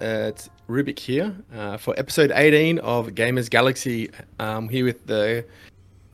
[0.00, 4.10] Uh, it's Rubik here uh, for episode 18 of GamersGalaxie.
[4.38, 5.44] I'm here with the,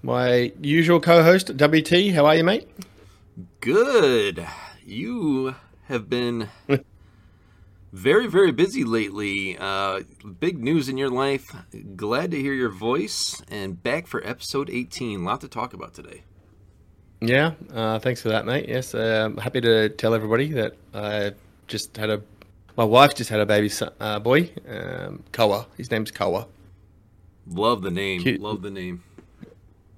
[0.03, 2.13] my usual co host, WT.
[2.13, 2.69] How are you, mate?
[3.61, 4.45] Good.
[4.85, 5.55] You
[5.85, 6.49] have been
[7.93, 9.57] very, very busy lately.
[9.57, 10.01] Uh,
[10.41, 11.55] big news in your life.
[11.95, 15.25] Glad to hear your voice and back for episode 18.
[15.25, 16.25] lot to talk about today.
[17.21, 18.69] Yeah, uh, thanks for that, mate.
[18.69, 21.35] Yes, uh, I'm happy to tell everybody that I
[21.69, 22.21] just had a
[22.77, 25.67] my wife just had a baby son, uh, boy, um, Koa.
[25.77, 26.47] His name's Koa.
[27.49, 28.23] Love the name.
[28.23, 28.41] Cute.
[28.41, 29.03] Love the name.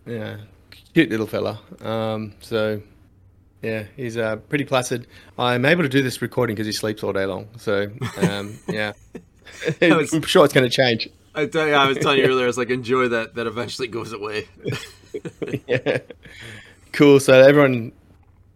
[0.06, 0.38] Yeah,
[0.94, 1.60] cute little fella.
[1.82, 2.80] Um, so,
[3.62, 5.06] yeah, he's uh, pretty placid.
[5.38, 7.48] I'm able to do this recording because he sleeps all day long.
[7.58, 7.88] So,
[8.22, 8.92] um, yeah,
[9.82, 11.08] was- I'm sure it's going to change.
[11.34, 13.34] I tell you, I was telling you earlier, I was like, enjoy that.
[13.34, 14.48] That eventually goes away.
[15.66, 15.98] yeah.
[16.92, 17.20] Cool.
[17.20, 17.92] So everyone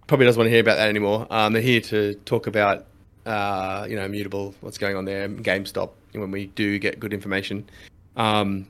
[0.07, 1.27] probably doesn't want to hear about that anymore.
[1.31, 2.86] Um, they're here to talk about,
[3.27, 7.69] uh, you know, immutable, what's going on there, GameStop, when we do get good information.
[8.17, 8.67] Um,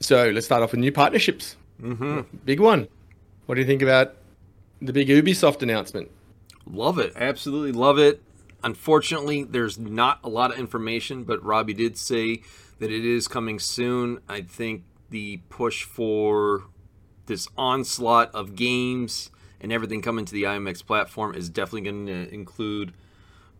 [0.00, 1.56] so let's start off with new partnerships.
[1.80, 2.88] hmm Big one.
[3.46, 4.14] What do you think about
[4.80, 6.10] the big Ubisoft announcement?
[6.66, 7.12] Love it.
[7.16, 8.22] Absolutely love it.
[8.64, 12.42] Unfortunately, there's not a lot of information, but Robbie did say
[12.78, 14.20] that it is coming soon.
[14.28, 16.64] I think the push for
[17.26, 22.32] this onslaught of games and everything coming to the IMX platform is definitely going to
[22.34, 22.92] include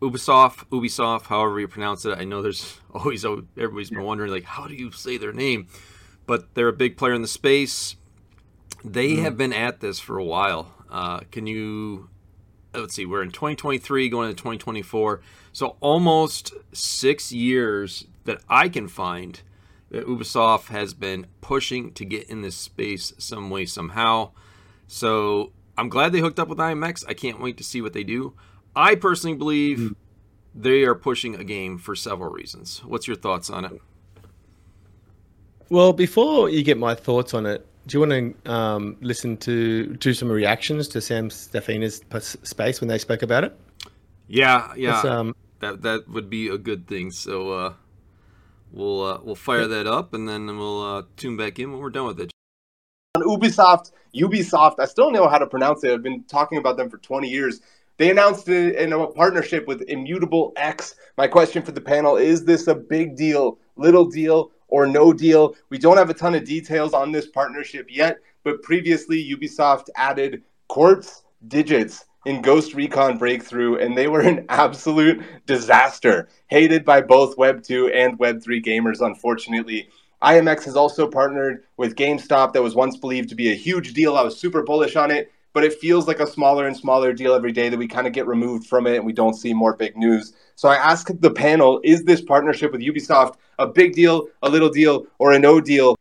[0.03, 2.19] Ubisoft, Ubisoft, however you pronounce it.
[2.19, 5.69] I know there's always everybody's been wondering like how do you say their name,
[6.27, 7.97] but they're a big player in the space.
[8.85, 10.75] They have been at this for a while.
[10.91, 12.11] Uh, can you
[12.75, 15.21] let's see, we're in 2023 going into 2024.
[15.53, 19.41] So almost six years that I can find
[19.91, 24.31] that Ubisoft has been pushing to get in this space some way, somehow.
[24.89, 27.05] So I'm glad they hooked up with IMX.
[27.07, 28.35] I can't wait to see what they do.
[28.75, 29.95] I personally believe
[30.55, 32.83] they are pushing a game for several reasons.
[32.85, 33.81] What's your thoughts on it?
[35.69, 39.97] Well, before you get my thoughts on it, do you want to um, listen to
[39.97, 42.03] do some reactions to Sam Steffina's
[42.43, 43.59] space when they spoke about it?
[44.29, 47.11] Yeah, yeah, Let's, um, that that would be a good thing.
[47.11, 47.73] So uh,
[48.71, 51.91] we'll uh, we'll fire that up and then we'll uh, tune back in when we're
[51.91, 52.31] done with it.
[53.17, 55.93] on Ubisoft, Ubisoft, I still know how to pronounce it.
[55.93, 57.61] I've been talking about them for 20 years.
[57.99, 60.95] They announced in a partnership with Immutable X.
[61.19, 65.55] My question for the panel is this a big deal, little deal, or no deal?
[65.69, 70.43] We don't have a ton of details on this partnership yet, but previously Ubisoft added
[70.69, 77.37] quartz digits in Ghost Recon Breakpoint, and they were an absolute disaster, hated by both
[77.37, 79.89] Web 2 and Web 3 gamers, unfortunately.
[80.23, 84.17] IMX has also partnered with GameStop that was once believed to be a huge deal.
[84.17, 87.35] I was super bullish on it, but it feels like a smaller and smaller deal
[87.35, 89.75] every day that we kind of get removed from it and we don't see more
[89.75, 90.33] big news.
[90.55, 94.71] So I asked the panel, is this partnership with Ubisoft a big deal, a little
[94.71, 95.97] deal, or a no deal?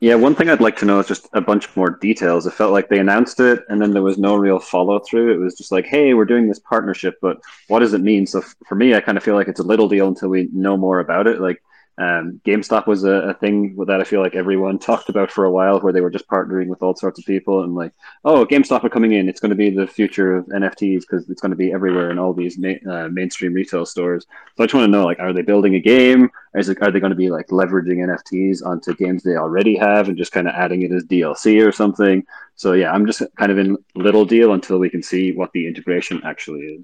[0.00, 2.46] Yeah, one thing I'd like to know is just a bunch more details.
[2.46, 5.32] It felt like they announced it and then there was no real follow through.
[5.32, 8.26] It was just like, hey, we're doing this partnership, but what does it mean?
[8.26, 10.50] So f- for me, I kind of feel like it's a little deal until we
[10.52, 11.40] know more about it.
[11.40, 11.62] Like,
[11.98, 15.50] um, GameStop was a, a thing that I feel like everyone talked about for a
[15.50, 17.92] while, where they were just partnering with all sorts of people and like,
[18.24, 19.28] oh, GameStop are coming in.
[19.28, 22.18] It's going to be the future of NFTs because it's going to be everywhere in
[22.18, 24.26] all these ma- uh, mainstream retail stores.
[24.56, 26.30] So I just want to know, like, are they building a game?
[26.54, 30.08] Is it, are they going to be like leveraging NFTs onto games they already have
[30.08, 32.24] and just kind of adding it as DLC or something?
[32.56, 35.66] So yeah, I'm just kind of in little deal until we can see what the
[35.66, 36.80] integration actually is.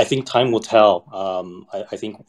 [0.00, 1.04] I think time will tell.
[1.12, 2.24] Um, I, I think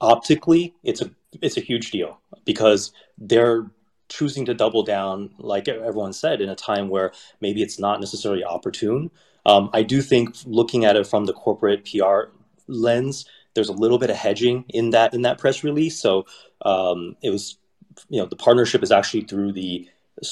[0.00, 1.10] optically, it's a
[1.42, 3.70] it's a huge deal because they're
[4.08, 8.44] choosing to double down, like everyone said, in a time where maybe it's not necessarily
[8.44, 9.10] opportune.
[9.46, 12.32] Um, I do think looking at it from the corporate PR
[12.66, 15.98] lens, there's a little bit of hedging in that in that press release.
[15.98, 16.24] So
[16.62, 17.58] um, it was,
[18.08, 19.88] you know, the partnership is actually through the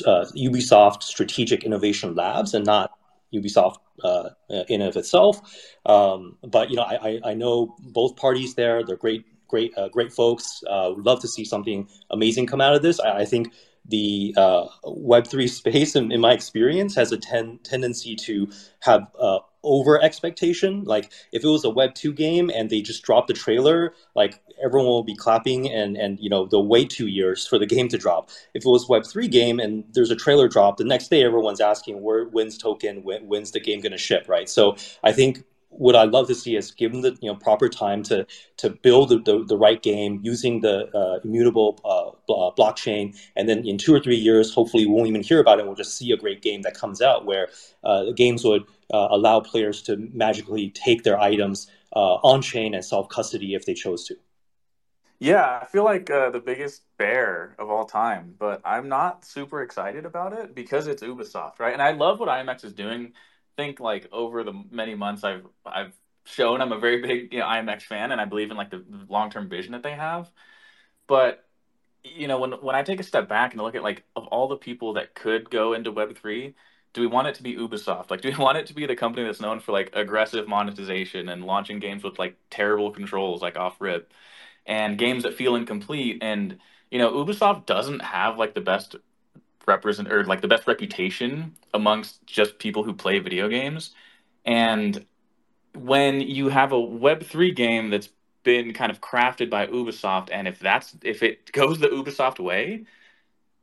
[0.06, 2.92] uh, Ubisoft Strategic Innovation Labs and not
[3.32, 4.30] Ubisoft uh,
[4.68, 5.40] in and of itself.
[5.86, 8.84] Um, but you know, I, I, know both parties there.
[8.84, 10.62] They're great great uh, great folks.
[10.68, 13.00] Uh, love to see something amazing come out of this.
[13.00, 13.52] I, I think
[13.86, 18.48] the uh, Web3 space, in, in, my experience, has a ten- tendency to
[18.80, 20.84] have uh, over expectation.
[20.84, 24.40] Like if it was a Web 2 game and they just dropped the trailer, like
[24.62, 27.88] everyone will be clapping and, and you know, they'll wait two years for the game
[27.88, 28.30] to drop.
[28.54, 31.60] If it was Web 3 game and there's a trailer drop, the next day everyone's
[31.60, 34.48] asking where when's token, when, when's the game going to ship, right?
[34.48, 38.02] So I think what I'd love to see is given the you know proper time
[38.04, 38.26] to
[38.56, 43.66] to build the, the, the right game using the uh, immutable uh, blockchain, and then
[43.66, 45.66] in two or three years, hopefully, we won't even hear about it.
[45.66, 47.48] We'll just see a great game that comes out where
[47.84, 52.74] uh, the games would uh, allow players to magically take their items uh, on chain
[52.74, 54.16] and self custody if they chose to.
[55.20, 60.04] Yeah, I feel like the biggest bear of all time, but I'm not super excited
[60.04, 61.72] about it because it's Ubisoft, right?
[61.72, 63.14] And I love what IMX is doing
[63.58, 65.92] think like over the many months I've I've
[66.24, 68.84] shown I'm a very big you know, IMX fan and I believe in like the
[69.08, 70.30] long term vision that they have.
[71.08, 71.44] But
[72.04, 74.48] you know when when I take a step back and look at like of all
[74.48, 76.54] the people that could go into Web three,
[76.92, 78.10] do we want it to be Ubisoft?
[78.10, 81.28] Like do we want it to be the company that's known for like aggressive monetization
[81.28, 84.12] and launching games with like terrible controls like off rip
[84.66, 86.58] and games that feel incomplete and
[86.90, 88.96] you know Ubisoft doesn't have like the best
[89.68, 93.94] represent or like the best reputation amongst just people who play video games.
[94.44, 95.04] And
[95.74, 98.08] when you have a Web3 game that's
[98.42, 102.86] been kind of crafted by Ubisoft, and if that's if it goes the Ubisoft way,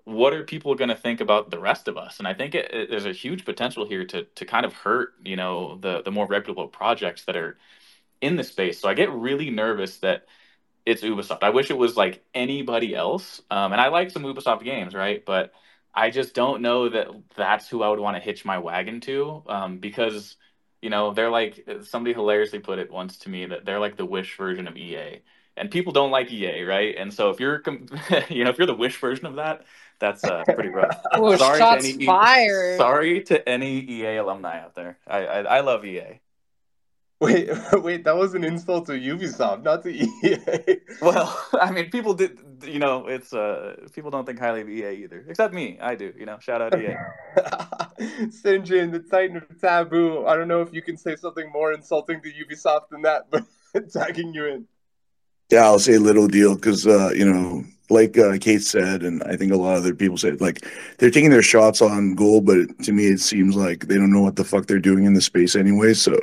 [0.06, 2.20] what are people going to think about the rest of us?
[2.20, 5.14] And I think it, it, there's a huge potential here to to kind of hurt,
[5.24, 7.58] you know, the the more reputable projects that are
[8.22, 8.80] in the space.
[8.80, 10.26] So I get really nervous that
[10.86, 11.44] it's Ubisoft.
[11.44, 13.42] I wish it was like anybody else.
[13.52, 15.26] Um, and I like some Ubisoft games, right?
[15.26, 15.54] But
[15.94, 19.44] I just don't know that that's who I would want to hitch my wagon to
[19.48, 20.36] um, because
[20.82, 24.06] you know they're like somebody hilariously put it once to me that they're like the
[24.06, 25.22] Wish version of EA,
[25.58, 26.96] and people don't like EA, right?
[26.98, 27.64] And so if you're
[28.30, 29.66] you know if you're the Wish version of that,
[30.00, 31.02] that's uh, pretty rough.
[31.14, 32.78] oh, sorry shots to any fired.
[32.78, 34.98] sorry to any EA alumni out there.
[35.08, 36.20] I I, I love EA.
[37.22, 40.78] Wait, wait, that was an insult to Ubisoft, not to EA.
[41.02, 45.04] well, I mean, people did, you know, it's uh, people don't think highly of EA
[45.04, 45.80] either, except me.
[45.82, 46.40] I do, you know.
[46.40, 46.96] Shout out EA.
[48.28, 50.26] Sinjin, the Titan of Taboo.
[50.26, 53.46] I don't know if you can say something more insulting to Ubisoft than that, but
[53.94, 54.68] tagging you in.
[55.52, 59.36] Yeah, I'll say little deal because uh, you know like uh, Kate said, and I
[59.36, 60.66] think a lot of other people said, like
[60.98, 64.22] they're taking their shots on goal, but to me it seems like they don't know
[64.22, 65.94] what the fuck they're doing in the space anyway.
[65.94, 66.18] So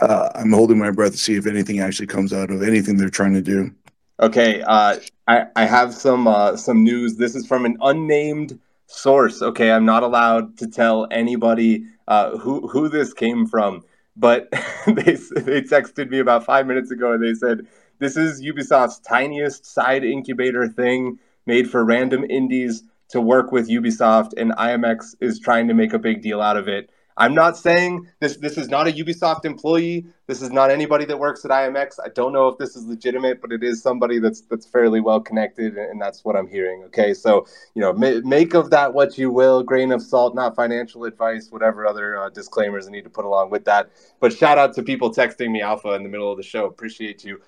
[0.00, 3.08] uh, I'm holding my breath to see if anything actually comes out of anything they're
[3.08, 3.72] trying to do.
[4.20, 7.16] Okay, uh, I I have some uh, some news.
[7.16, 9.42] This is from an unnamed source.
[9.42, 13.82] Okay, I'm not allowed to tell anybody uh, who who this came from,
[14.16, 14.48] but
[14.86, 17.66] they they texted me about five minutes ago and they said
[18.02, 24.32] this is Ubisoft's tiniest side incubator thing made for random indies to work with Ubisoft,
[24.36, 26.90] and IMX is trying to make a big deal out of it.
[27.16, 30.06] I'm not saying this this is not a Ubisoft employee.
[30.26, 32.00] This is not anybody that works at IMX.
[32.04, 35.20] I don't know if this is legitimate, but it is somebody that's that's fairly well
[35.20, 36.82] connected, and that's what I'm hearing.
[36.86, 39.62] Okay, so you know, ma- make of that what you will.
[39.62, 41.48] Grain of salt, not financial advice.
[41.50, 43.90] Whatever other uh, disclaimers I need to put along with that.
[44.18, 46.64] But shout out to people texting me alpha in the middle of the show.
[46.64, 47.40] Appreciate you.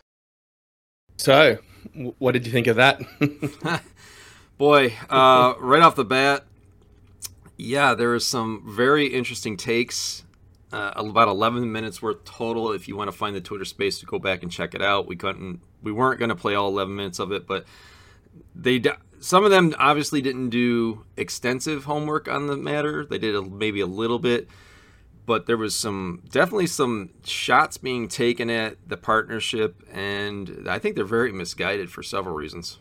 [1.16, 1.58] So,
[2.18, 3.00] what did you think of that?
[4.58, 6.44] Boy, uh, right off the bat,
[7.56, 10.22] yeah, there is some very interesting takes.
[10.72, 12.72] Uh, about 11 minutes worth total.
[12.72, 15.06] If you want to find the Twitter space to go back and check it out,
[15.06, 17.64] we couldn't, we weren't going to play all 11 minutes of it, but
[18.56, 18.82] they,
[19.20, 23.04] some of them obviously didn't do extensive homework on the matter.
[23.04, 24.48] They did a, maybe a little bit
[25.26, 30.96] but there was some definitely some shots being taken at the partnership, and I think
[30.96, 32.78] they're very misguided for several reasons.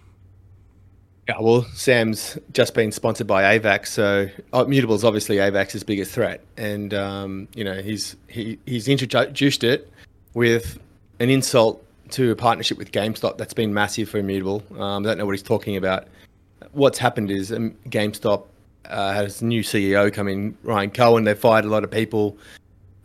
[1.28, 6.12] Yeah, well, Sam's just been sponsored by AVAX, so uh, Mutable is obviously AVAX's biggest
[6.12, 9.90] threat, and um, you know he's he, he's introduced it
[10.34, 10.80] with
[11.20, 14.64] an insult to a partnership with GameStop that's been massive for Immutable.
[14.78, 16.08] Um, I don't know what he's talking about.
[16.74, 18.46] What's happened is um, GameStop
[18.90, 21.24] uh, has a new CEO come in, Ryan Cohen.
[21.24, 22.38] They fired a lot of people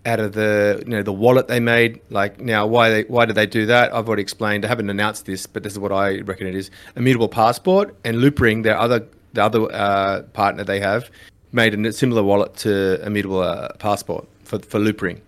[0.06, 2.00] out of the you know the wallet they made.
[2.10, 3.94] Like now, why they why did they do that?
[3.94, 4.64] I've already explained.
[4.64, 8.18] I haven't announced this, but this is what I reckon it is: Immutable Passport and
[8.18, 11.10] Loopring, their other the other uh, partner they have,
[11.52, 15.20] made a similar wallet to Immutable uh, Passport for for Loopring.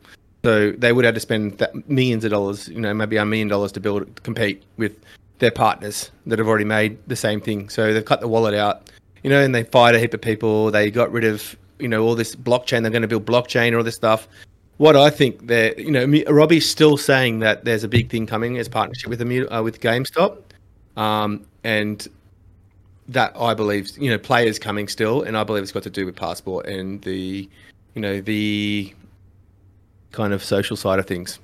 [0.43, 3.73] So they would have to spend millions of dollars, you know, maybe a million dollars
[3.73, 4.97] to build compete with
[5.39, 7.69] their partners that have already made the same thing.
[7.69, 8.91] So they've cut the wallet out
[9.23, 10.71] you know, and they fired a heap of people.
[10.71, 12.83] They got rid of, you know, all this blockchain.
[12.83, 14.29] They're going to build blockchain all this stuff.
[14.79, 18.59] what I think that you know, Robbie's still saying that there's a big thing coming
[18.59, 20.39] as partnership with uh, with GameStop,
[20.97, 22.07] um, and
[23.09, 26.07] that I believe you know players coming still, and I believe it's got to do
[26.07, 27.49] with passport and the
[27.95, 28.95] you know the
[30.13, 31.39] kind of social side of things.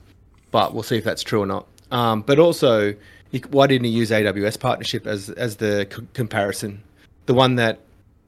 [0.51, 1.67] But we'll see if that's true or not.
[1.91, 2.95] Um, but also,
[3.51, 6.83] why didn't he use AWS partnership as as the c- comparison?
[7.27, 7.81] The one that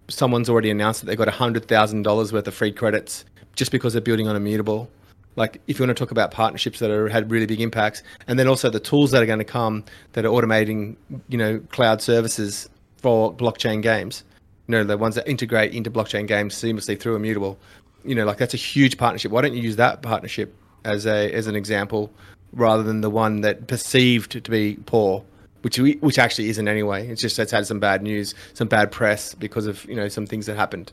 [0.09, 3.25] someone's already announced that they've got hundred thousand dollars worth of free credits
[3.55, 4.91] just because they're building on immutable.
[5.37, 8.39] Like if you want to talk about partnerships that are had really big impacts, and
[8.39, 10.97] then also the tools that are going to come that are automating,
[11.29, 14.25] you know, cloud services for blockchain games.
[14.67, 17.59] You know, the ones that integrate into blockchain games seamlessly through immutable.
[18.05, 19.31] You know, like that's a huge partnership.
[19.31, 22.11] Why don't you use that partnership as a as an example
[22.53, 25.25] rather than the one that perceived to be poor,
[25.63, 27.09] which we, which actually isn't anyway.
[27.09, 30.27] It's just it's had some bad news, some bad press because of you know some
[30.27, 30.93] things that happened.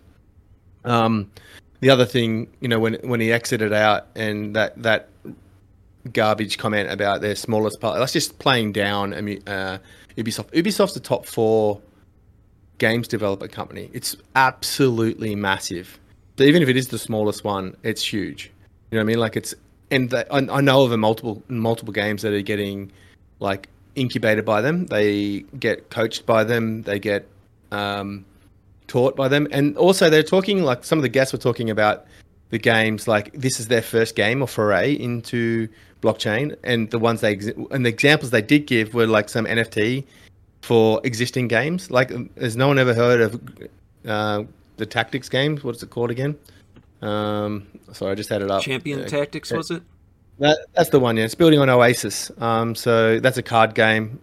[0.83, 1.31] Um,
[1.79, 5.09] the other thing, you know, when when he exited out and that that
[6.13, 9.77] garbage comment about their smallest part, that's just playing down I uh,
[10.17, 10.51] Ubisoft.
[10.51, 11.81] Ubisoft's the top four
[12.77, 13.89] games developer company.
[13.93, 15.99] It's absolutely massive.
[16.37, 18.51] Even if it is the smallest one, it's huge.
[18.91, 19.19] You know what I mean?
[19.19, 19.55] Like it's
[19.91, 22.91] and the, I, I know of multiple multiple games that are getting
[23.39, 24.87] like incubated by them.
[24.87, 26.83] They get coached by them.
[26.83, 27.27] They get
[27.71, 28.25] um,
[28.87, 32.05] taught by them, and also they're talking like some of the guests were talking about
[32.49, 35.67] the games like this is their first game or foray into
[36.01, 37.33] blockchain, and the ones they
[37.71, 40.05] and the examples they did give were like some NFT
[40.61, 41.91] for existing games.
[41.91, 43.69] Like, has no one ever heard of
[44.05, 44.43] uh,
[44.77, 45.63] the tactics games?
[45.63, 46.37] What's it called again?
[47.01, 48.61] Um, sorry, I just had it up.
[48.63, 49.83] Champion uh, Tactics was it?
[50.39, 51.17] That, that's the one.
[51.17, 52.41] Yeah, it's building on Oasys.
[52.41, 54.19] Um, so that's a card game.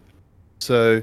[0.59, 1.03] So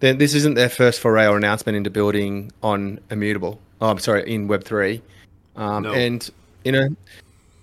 [0.00, 3.58] then this isn't their first foray or announcement into building on Immutable.
[3.80, 5.02] Oh, I'm sorry, in Web three.
[5.56, 5.92] Um, no.
[5.92, 6.28] And
[6.64, 6.88] you know,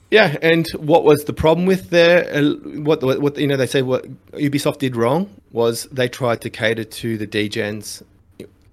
[0.09, 0.37] yeah.
[0.41, 3.81] And what was the problem with their uh, what, what what you know they say
[3.81, 8.01] what Ubisoft did wrong was they tried to cater to the degens,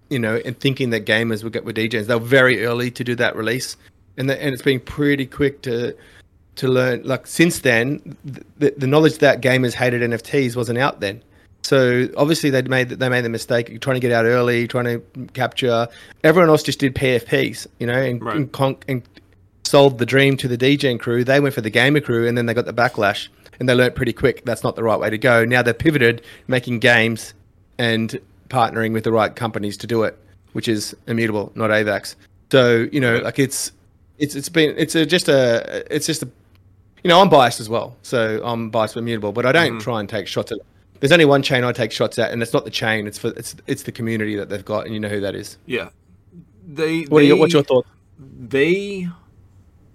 [0.08, 2.06] you know, and thinking that gamers would get with degens.
[2.06, 3.76] They were very early to do that release,
[4.16, 5.94] and the, and it's been pretty quick to
[6.56, 7.02] to learn.
[7.02, 11.23] Like since then, the, the knowledge that gamers hated NFTs wasn't out then.
[11.62, 15.02] So obviously they made they made the mistake trying to get out early, trying to
[15.32, 15.88] capture.
[16.23, 18.37] Everyone else just did PFPs, you know, and, right.
[18.37, 19.02] and, con- and
[19.64, 21.25] sold the dream to the degen crew.
[21.25, 23.94] They went for the gamer crew, and then they got the backlash and they learnt
[23.94, 25.44] pretty quick that's not the right way to go.
[25.44, 27.34] Now they're pivoted, making games
[27.78, 28.18] and
[28.49, 30.18] partnering with the right companies to do it,
[30.52, 32.14] which is immutable, not AVAX.
[32.50, 33.73] So you know, like it's
[34.18, 36.28] it's it's been it's a, just a it's just a
[37.04, 39.78] you know I'm biased as well, so I'm biased for immutable, but I don't mm-hmm.
[39.78, 40.58] try and take shots at.
[41.00, 43.06] There's only one chain I take shots at, and it's not the chain.
[43.06, 45.58] It's for it's it's the community that they've got, and you know who that is.
[45.66, 45.90] Yeah,
[46.66, 47.02] they.
[47.02, 47.87] What they, your, what's your thought?
[48.18, 49.08] They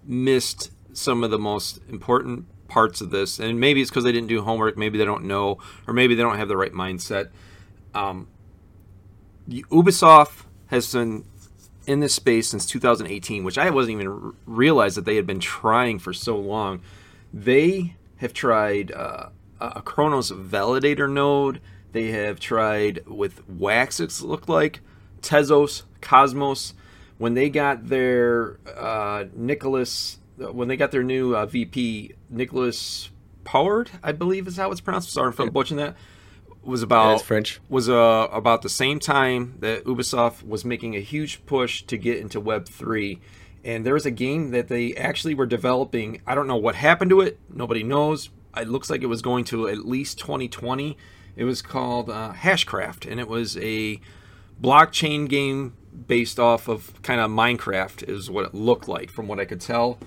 [0.05, 4.27] missed some of the most important parts of this, and maybe it's because they didn't
[4.27, 7.29] do homework, maybe they don't know, or maybe they don't have the right mindset.
[7.95, 8.27] Um,
[9.49, 11.25] Ubisoft has been
[11.87, 15.97] in this space since 2018, which I wasn't even realized that they had been trying
[15.97, 16.81] for so long.
[17.33, 21.61] They have tried uh, a Chronos validator node.
[21.91, 23.99] They have tried with Wax.
[23.99, 24.81] It's looked like
[25.21, 26.73] Tezos, Cosmos.
[27.17, 33.09] When they got their uh, Nicolas when they got their new uh, VP, Nicolas
[33.43, 35.11] Pouard, I believe is how it's pronounced.
[35.11, 35.95] Sorry for butchering that.
[36.63, 37.59] Was about yeah, French.
[37.69, 42.17] Was uh, about the same time that Ubisoft was making a huge push to get
[42.17, 43.21] into Web three,
[43.63, 46.21] and there was a game that they actually were developing.
[46.25, 47.39] I don't know what happened to it.
[47.53, 48.29] Nobody knows.
[48.57, 50.97] It looks like it was going to at least 2020.
[51.35, 53.99] It was called uh, Hashcraft, and it was a
[54.61, 55.75] blockchain game
[56.07, 59.61] based off of kind of Minecraft, is what it looked like from what I could
[59.61, 59.97] tell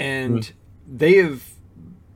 [0.00, 0.52] and mm.
[0.88, 1.44] they have,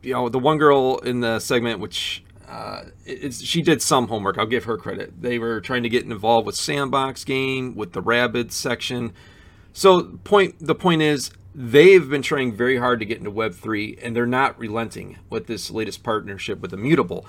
[0.03, 4.39] you know, the one girl in the segment, which uh, it's she did some homework.
[4.39, 5.21] I'll give her credit.
[5.21, 9.13] They were trying to get involved with sandbox game with the Rabbids section.
[9.75, 13.99] So point the point is they've been trying very hard to get into Web three,
[14.03, 17.27] and they're not relenting with this latest partnership with Immutable,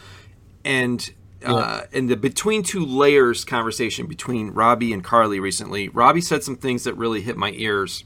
[0.63, 1.13] and.
[1.45, 6.55] Uh, in the between two layers conversation between Robbie and Carly recently, Robbie said some
[6.55, 8.03] things that really hit my ears,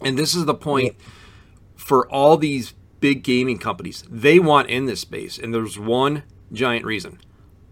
[0.00, 0.94] and this is the point.
[0.96, 1.06] Yeah
[1.82, 4.04] for all these big gaming companies.
[4.08, 7.18] They want in this space, and there's one giant reason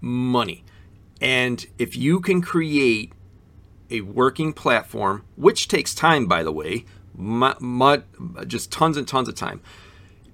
[0.01, 0.65] money.
[1.21, 3.13] And if you can create
[3.91, 6.85] a working platform, which takes time, by the way,
[8.47, 9.61] just tons and tons of time,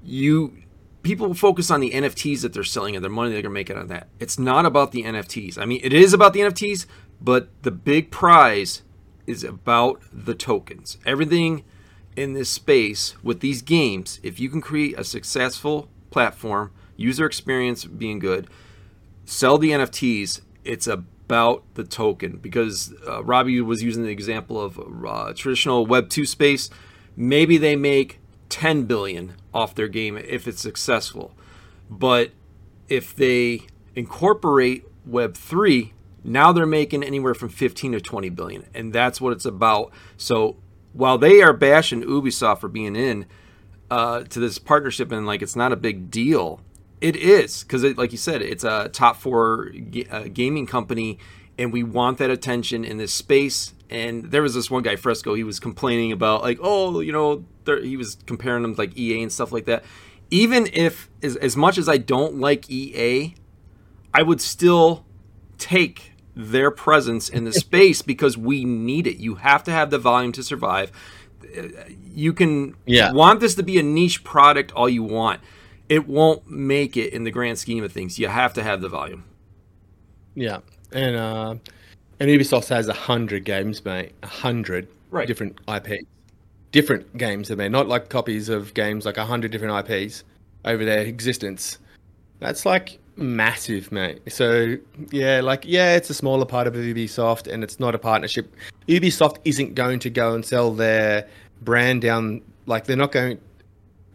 [0.05, 0.63] you
[1.03, 3.87] people focus on the NFTs that they're selling and their money they're gonna make on
[3.87, 4.09] that.
[4.19, 5.57] It's not about the NFTs.
[5.57, 6.87] I mean, it is about the NFTs,
[7.21, 8.83] but the big prize
[9.25, 10.99] is about the tokens.
[11.07, 11.65] Everything
[12.17, 17.85] in this space with these games, if you can create a successful platform, user experience
[17.85, 18.49] being good,
[19.25, 20.89] sell the NFTs, it's
[21.27, 26.25] about the token because uh, Robbie was using the example of uh, traditional Web 2
[26.25, 26.71] space.
[27.17, 31.35] Maybe they make 10 billion off their game if it's successful.
[31.91, 32.31] But
[32.89, 33.63] if they
[33.97, 35.93] incorporate Web 3,
[36.23, 38.65] now they're making anywhere from 15 to 20 billion.
[38.73, 39.91] And that's what it's about.
[40.17, 40.57] So
[40.93, 43.27] while they are bashing Ubisoft for being in
[43.91, 46.61] uh, to this partnership and like it's not a big deal,
[47.01, 51.19] it is because, like you said, it's a top four g- uh, gaming company,
[51.59, 53.75] and we want that attention in this space.
[53.89, 55.35] And there was this one guy, Fresco.
[55.35, 59.23] He was complaining about like, oh, you know, he was comparing them to, like EA
[59.23, 59.85] and stuff like that.
[60.31, 63.35] Even if, as, as much as I don't like EA,
[64.13, 65.05] I would still
[65.59, 69.19] take their presence in the space because we need it.
[69.19, 70.91] You have to have the volume to survive.
[72.13, 73.13] You can yeah.
[73.13, 75.41] want this to be a niche product all you want.
[75.89, 78.19] It won't make it in the grand scheme of things.
[78.19, 79.25] You have to have the volume.
[80.35, 80.59] Yeah,
[80.93, 81.55] and uh,
[82.21, 84.13] and Ubisoft has a hundred games, mate.
[84.23, 85.27] A hundred right.
[85.27, 86.05] different IPs,
[86.73, 87.51] different games.
[87.51, 90.25] I mean, not like copies of games, like a hundred different IPs
[90.65, 91.79] over their existence.
[92.41, 94.21] That's like massive, mate.
[94.31, 94.77] So
[95.11, 98.55] yeah, like yeah, it's a smaller part of Ubisoft, and it's not a partnership.
[98.89, 101.29] Ubisoft isn't going to go and sell their
[101.63, 102.43] brand down.
[102.67, 103.39] Like they're not going.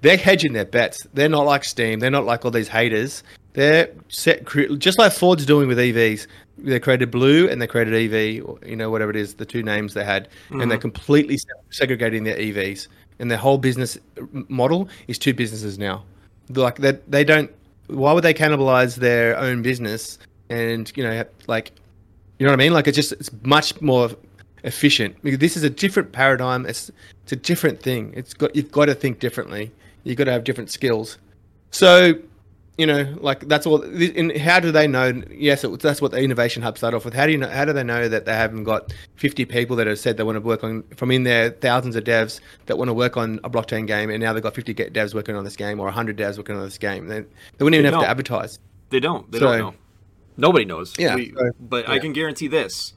[0.01, 1.07] They're hedging their bets.
[1.13, 1.99] They're not like Steam.
[1.99, 3.23] They're not like all these haters.
[3.53, 4.45] They're set
[4.79, 6.27] just like Ford's doing with EVs.
[6.57, 9.63] They created Blue and they created EV, or, you know, whatever it is, the two
[9.63, 10.61] names they had, mm-hmm.
[10.61, 11.37] and they're completely
[11.69, 12.87] segregating their EVs.
[13.19, 13.97] And their whole business
[14.47, 16.03] model is two businesses now.
[16.49, 17.51] Like that, they don't
[17.91, 20.17] why would they cannibalize their own business
[20.49, 21.71] and you know like
[22.39, 22.73] you know what I mean?
[22.73, 24.09] Like it's just it's much more
[24.63, 25.15] efficient.
[25.21, 26.65] This is a different paradigm.
[26.65, 26.89] It's
[27.23, 28.13] it's a different thing.
[28.15, 29.71] It's got you've got to think differently.
[30.03, 31.17] You've got to have different skills.
[31.71, 32.15] So
[32.81, 33.83] you know, like that's all.
[33.83, 35.21] And how do they know?
[35.29, 37.13] Yes, it, that's what the innovation hub started off with.
[37.13, 37.47] How do you know?
[37.47, 40.37] How do they know that they haven't got 50 people that have said they want
[40.37, 43.51] to work on from in there, thousands of devs that want to work on a
[43.51, 46.37] blockchain game, and now they've got 50 devs working on this game or 100 devs
[46.37, 47.07] working on this game.
[47.07, 47.27] They, they
[47.59, 48.03] wouldn't even they have don't.
[48.03, 48.57] to advertise.
[48.89, 49.31] They don't.
[49.31, 49.73] They so, don't know.
[50.37, 50.95] Nobody knows.
[50.97, 51.15] Yeah.
[51.15, 51.93] We, so, but yeah.
[51.93, 52.93] I can guarantee this: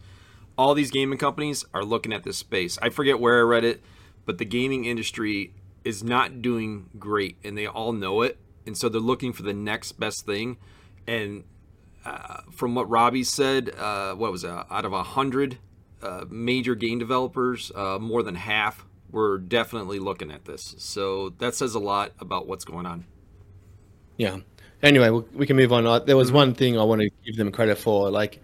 [0.56, 2.78] all these gaming companies are looking at this space.
[2.80, 3.82] I forget where I read it,
[4.24, 5.52] but the gaming industry
[5.84, 9.52] is not doing great, and they all know it and so they're looking for the
[9.52, 10.56] next best thing.
[11.06, 11.44] And
[12.04, 14.50] uh, from what Robbie said, uh, what was it?
[14.50, 15.58] Out of a hundred
[16.02, 20.74] uh, major game developers, uh, more than half were definitely looking at this.
[20.78, 23.04] So that says a lot about what's going on.
[24.16, 24.38] Yeah.
[24.82, 25.86] Anyway, we, we can move on.
[25.86, 26.36] Uh, there was mm-hmm.
[26.36, 28.10] one thing I want to give them credit for.
[28.10, 28.40] Like,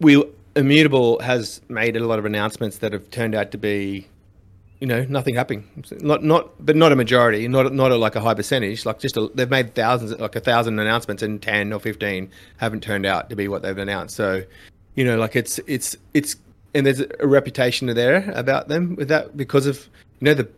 [0.00, 0.22] we
[0.56, 4.08] Immutable has made a lot of announcements that have turned out to be
[4.80, 5.68] you know, nothing happening.
[6.00, 7.46] Not not, but not a majority.
[7.48, 8.86] Not not a, like a high percentage.
[8.86, 12.82] Like just a, they've made thousands, like a thousand announcements, and ten or fifteen haven't
[12.82, 14.16] turned out to be what they've announced.
[14.16, 14.42] So,
[14.94, 16.36] you know, like it's it's it's
[16.74, 19.86] and there's a reputation there about them with that because of
[20.20, 20.48] you know the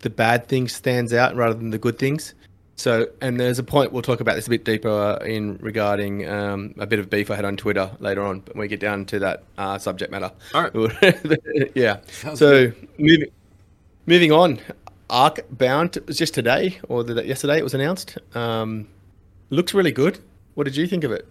[0.00, 2.34] the bad things stands out rather than the good things.
[2.76, 6.74] So, and there's a point we'll talk about this a bit deeper in regarding um,
[6.78, 9.18] a bit of beef I had on Twitter later on when we get down to
[9.20, 10.32] that uh, subject matter.
[10.52, 11.70] All right.
[11.74, 11.98] yeah.
[12.08, 12.88] Sounds so good.
[12.98, 13.30] moving
[14.04, 14.58] Moving on,
[15.08, 18.18] Ark Bound was just today, or the, yesterday it was announced.
[18.34, 18.88] Um,
[19.50, 20.18] looks really good.
[20.54, 21.26] What did you think of it?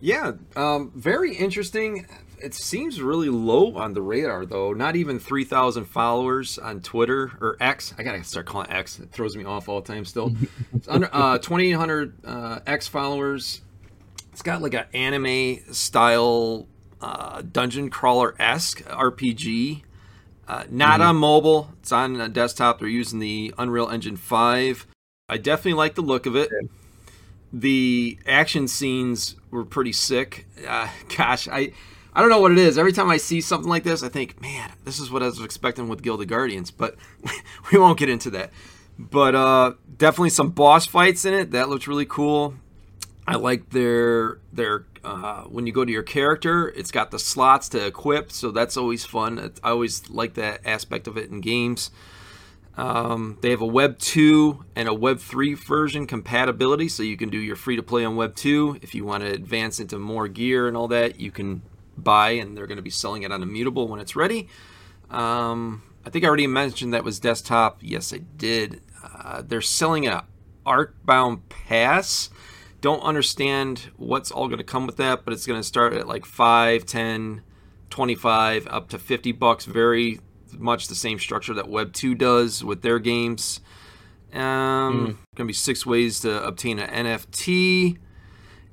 [0.00, 2.06] Yeah, um, very interesting.
[2.38, 4.74] It seems really low on the radar, though.
[4.74, 7.94] Not even 3,000 followers on Twitter or X.
[7.96, 8.98] I gotta start calling X.
[8.98, 10.32] It throws me off all the time still.
[10.74, 13.62] it's under uh, 2,800 uh, X followers.
[14.32, 16.68] It's got like an anime style
[17.00, 19.82] uh, dungeon crawler esque RPG
[20.48, 21.08] uh, not mm-hmm.
[21.08, 21.70] on mobile.
[21.80, 22.78] It's on a desktop.
[22.78, 24.86] They're using the Unreal Engine 5.
[25.28, 26.50] I definitely like the look of it.
[27.52, 30.46] The action scenes were pretty sick.
[30.66, 31.72] Uh, gosh, I
[32.14, 32.78] I don't know what it is.
[32.78, 35.40] Every time I see something like this, I think, man, this is what I was
[35.40, 36.70] expecting with Guild of Guardians.
[36.70, 36.96] But
[37.72, 38.50] we won't get into that.
[38.98, 41.50] But uh, definitely some boss fights in it.
[41.50, 42.54] That looks really cool.
[43.26, 47.68] I like their their uh, when you go to your character, it's got the slots
[47.68, 49.52] to equip, so that's always fun.
[49.62, 51.92] I always like that aspect of it in games.
[52.76, 57.30] Um, they have a Web 2 and a Web 3 version compatibility, so you can
[57.30, 58.80] do your free to play on Web 2.
[58.82, 61.62] If you want to advance into more gear and all that, you can
[61.96, 64.48] buy, and they're going to be selling it on Immutable when it's ready.
[65.08, 67.78] Um, I think I already mentioned that was desktop.
[67.80, 68.82] Yes, I did.
[69.04, 70.24] Uh, they're selling a
[70.66, 72.28] Arkbound Pass
[72.80, 76.06] don't understand what's all going to come with that, but it's going to start at
[76.06, 77.42] like 5, 10,
[77.90, 80.20] 25 up to 50 bucks very
[80.58, 83.60] much the same structure that Web two does with their games.
[84.32, 85.16] Um, mm.
[85.34, 87.98] gonna be six ways to obtain an NFT,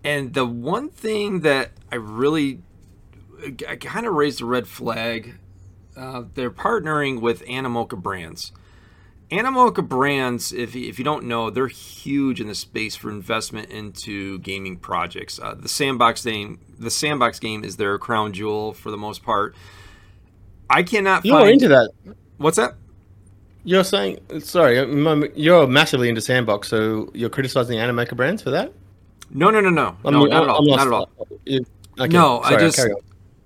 [0.03, 2.61] and the one thing that I really
[3.67, 5.35] I kind of raised a red flag.
[5.95, 8.51] Uh, they're partnering with Animoca Brands.
[9.33, 14.37] Animoca Brands, if, if you don't know, they're huge in the space for investment into
[14.39, 15.39] gaming projects.
[15.41, 19.55] Uh, the Sandbox game, the Sandbox game is their crown jewel for the most part.
[20.69, 21.25] I cannot.
[21.25, 21.51] You're find...
[21.51, 21.91] into that.
[22.37, 22.75] What's that?
[23.63, 24.75] You're saying sorry.
[25.35, 28.73] You're massively into Sandbox, so you're criticizing Animoca Brands for that?
[29.31, 30.65] No, no, no, no, I'm, no, not, at all.
[30.65, 31.09] Not at all.
[31.17, 32.07] Okay.
[32.07, 32.87] No, sorry, I just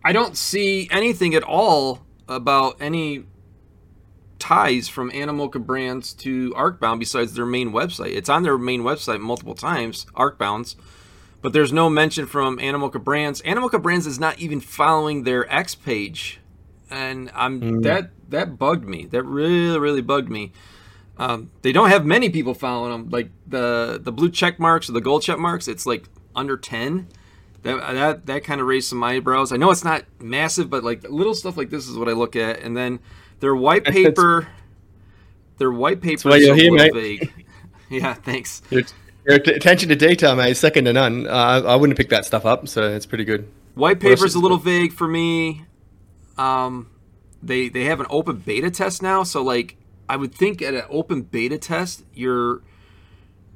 [0.03, 3.25] I don't see anything at all about any
[4.39, 8.15] ties from Animoca Brands to Arkbound besides their main website.
[8.15, 10.75] It's on their main website multiple times, Arkbound's,
[11.41, 13.41] but there's no mention from Animoca Brands.
[13.43, 16.39] Animoca Brands is not even following their X page,
[16.89, 17.83] and I'm mm.
[17.83, 19.05] that that bugged me.
[19.05, 20.51] That really really bugged me.
[21.19, 23.09] Um, they don't have many people following them.
[23.09, 27.07] Like the the blue check marks or the gold check marks, it's like under ten.
[27.63, 29.51] That that that kind of raised some eyebrows.
[29.51, 32.35] I know it's not massive, but like little stuff like this is what I look
[32.35, 32.99] at, and then
[33.39, 34.47] their white paper,
[35.57, 37.45] their white paper is little vague.
[37.89, 38.61] yeah, thanks.
[38.69, 38.83] Your,
[39.25, 41.27] your, attention to detail, mate, is second to none.
[41.27, 43.47] Uh, I wouldn't pick that stuff up, so it's pretty good.
[43.75, 45.65] White paper is a little vague for me.
[46.37, 46.89] Um,
[47.41, 49.77] they they have an open beta test now, so like
[50.09, 52.61] I would think at an open beta test, your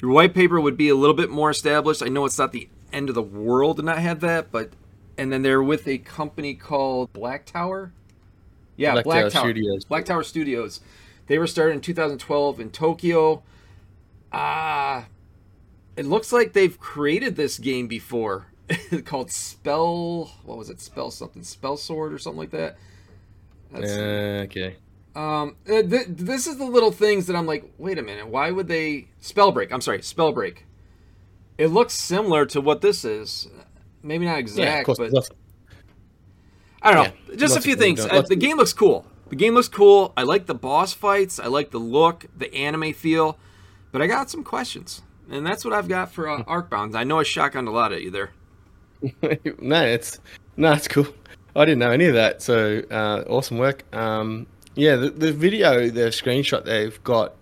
[0.01, 2.03] your white paper would be a little bit more established.
[2.03, 4.71] I know it's not the end of the world to not have that, but
[5.17, 7.93] and then they're with a company called Black Tower.
[8.81, 9.85] Yeah, Black, Black Tower, Tower Studios.
[9.85, 10.81] Black Tower Studios.
[11.27, 13.43] They were started in 2012 in Tokyo.
[14.33, 15.03] Ah, uh,
[15.95, 18.47] it looks like they've created this game before
[19.05, 20.31] called Spell.
[20.43, 20.81] What was it?
[20.81, 21.43] Spell something.
[21.43, 22.77] Spell Sword or something like that.
[23.71, 24.77] That's, uh, okay.
[25.15, 28.49] Um, uh, th- this is the little things that I'm like, wait a minute, why
[28.49, 29.71] would they Spellbreak?
[29.71, 30.59] I'm sorry, Spellbreak.
[31.57, 33.47] It looks similar to what this is.
[34.01, 35.29] Maybe not exact, yeah, but
[36.81, 37.13] I don't know.
[37.29, 37.99] Yeah, Just a few things.
[37.99, 39.05] Uh, the game looks cool.
[39.29, 40.11] The game looks cool.
[40.17, 41.39] I like the boss fights.
[41.39, 43.37] I like the look, the anime feel.
[43.91, 46.95] But I got some questions, and that's what I've got for uh, Arkbound.
[46.95, 48.31] I know I shotgunned a lot at you there.
[49.59, 50.19] no, it's
[50.57, 51.07] no, it's cool.
[51.55, 52.41] I didn't know any of that.
[52.41, 53.83] So uh, awesome work.
[53.93, 57.35] Um, yeah, the, the video, the screenshot they've got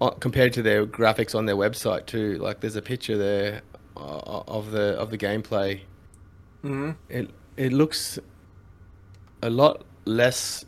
[0.00, 2.38] uh, compared to their graphics on their website too.
[2.38, 3.62] Like there's a picture there
[3.96, 5.80] uh, of the of the gameplay.
[6.64, 6.90] Mm-hmm.
[7.08, 8.18] It it looks
[9.42, 10.64] a lot less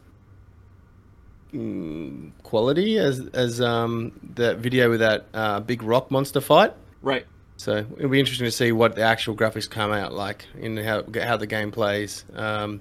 [1.53, 6.74] mm, quality as as um that video with that uh, big rock monster fight.
[7.03, 7.27] Right.
[7.57, 11.05] So it'll be interesting to see what the actual graphics come out like in how
[11.20, 12.24] how the game plays.
[12.35, 12.81] Um,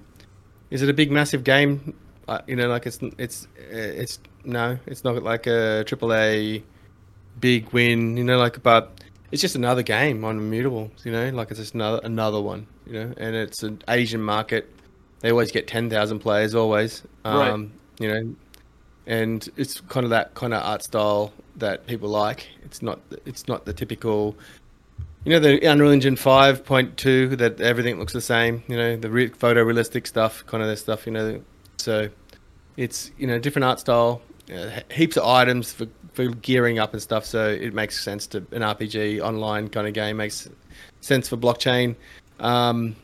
[0.70, 1.94] is it a big massive game?
[2.28, 6.62] Uh, you know, like it's it's it's no, it's not like a triple A
[7.40, 8.16] big win.
[8.16, 10.90] You know, like but it's just another game on Immutable.
[11.04, 12.66] You know, like it's just another another one.
[12.86, 14.68] You know, and it's an Asian market.
[15.20, 17.02] They always get ten thousand players, always.
[17.24, 17.68] Um, right.
[18.00, 18.34] You know,
[19.06, 22.46] and it's kind of that kind of art style that people like.
[22.64, 24.36] It's not it's not the typical.
[25.24, 28.62] You know the Unreal Engine 5.2 that everything looks the same.
[28.68, 31.06] You know the re- photorealistic stuff, kind of that stuff.
[31.06, 31.42] You know,
[31.76, 32.08] so
[32.76, 34.22] it's you know different art style,
[34.54, 35.86] uh, heaps of items for,
[36.18, 37.24] for gearing up and stuff.
[37.24, 40.48] So it makes sense to an RPG online kind of game makes
[41.00, 41.94] sense for blockchain.
[42.40, 42.96] Um,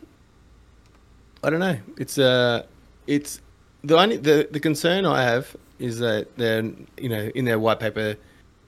[1.45, 1.79] I don't know.
[1.97, 2.65] It's uh,
[3.07, 3.41] it's
[3.85, 6.65] the only the, the concern I have is that they're
[6.99, 8.17] you know in their white paper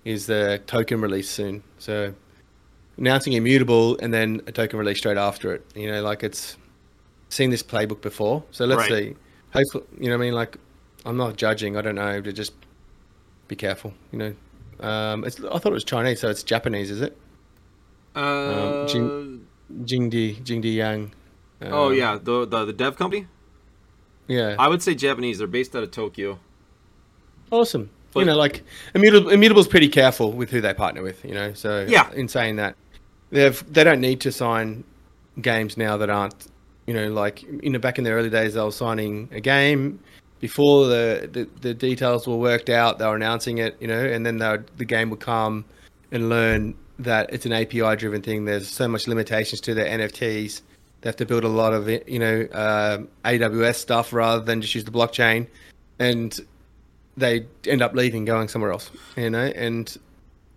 [0.04, 1.64] is the token release soon.
[1.80, 2.14] So
[2.98, 5.66] announcing immutable and then a token release straight after it.
[5.74, 6.56] You know, like it's
[7.30, 8.44] seen this playbook before.
[8.52, 9.06] So let's right.
[9.06, 9.16] see.
[9.52, 10.56] Hopefully, you know, I mean, like
[11.04, 11.76] I'm not judging.
[11.76, 12.20] I don't know.
[12.20, 12.52] To just
[13.48, 13.94] be careful.
[14.12, 14.34] You know,
[14.80, 17.16] um, I thought it was Chinese, so it's Japanese, is it?
[18.14, 19.46] Uh, um, Jing,
[19.84, 21.12] Jingdi Jingdi Yang.
[21.60, 23.26] Um, oh yeah, the, the the dev company.
[24.26, 25.38] Yeah, I would say Japanese.
[25.38, 26.38] They're based out of Tokyo.
[27.50, 27.90] Awesome.
[28.12, 31.24] But, you know, like Immutable, Immutable's pretty careful with who they partner with.
[31.24, 32.10] You know, so yeah.
[32.12, 32.74] In saying that,
[33.30, 34.84] they've they don't need to sign
[35.40, 36.46] games now that aren't
[36.86, 40.00] you know like you know back in the early days they were signing a game
[40.40, 44.24] before the, the, the details were worked out, they were announcing it, you know, and
[44.24, 45.64] then the game would come
[46.12, 48.44] and learn that it's an API driven thing.
[48.44, 50.62] There's so much limitations to their NFTs.
[51.00, 54.74] They have to build a lot of you know uh, AWS stuff rather than just
[54.74, 55.46] use the blockchain,
[55.98, 56.38] and
[57.16, 59.96] they end up leaving, going somewhere else, you know, and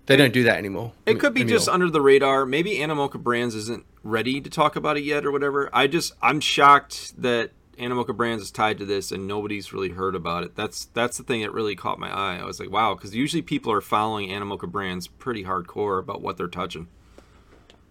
[0.06, 0.92] they don't do that anymore.
[1.06, 1.58] It could be anymore.
[1.58, 2.46] just under the radar.
[2.46, 5.70] Maybe Animoca Brands isn't ready to talk about it yet or whatever.
[5.74, 10.16] I just I'm shocked that Animoca Brands is tied to this, and nobody's really heard
[10.16, 10.56] about it.
[10.56, 12.38] That's that's the thing that really caught my eye.
[12.38, 16.38] I was like, wow, because usually people are following Animoca Brands pretty hardcore about what
[16.38, 16.88] they're touching.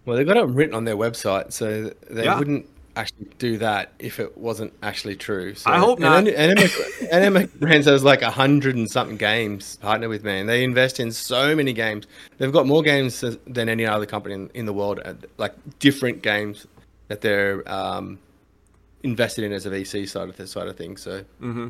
[0.05, 2.37] Well, they've got it written on their website, so they yeah.
[2.37, 5.55] wouldn't actually do that if it wasn't actually true.
[5.55, 6.25] So, I hope not.
[6.25, 10.99] Animoca Brands has like a hundred and something games partner with me, and they invest
[10.99, 12.05] in so many games.
[12.37, 14.99] They've got more games than any other company in, in the world,
[15.37, 16.67] like different games
[17.07, 18.19] that they're um,
[19.03, 21.01] invested in as a VC side of this side of things.
[21.01, 21.67] So, mm-hmm.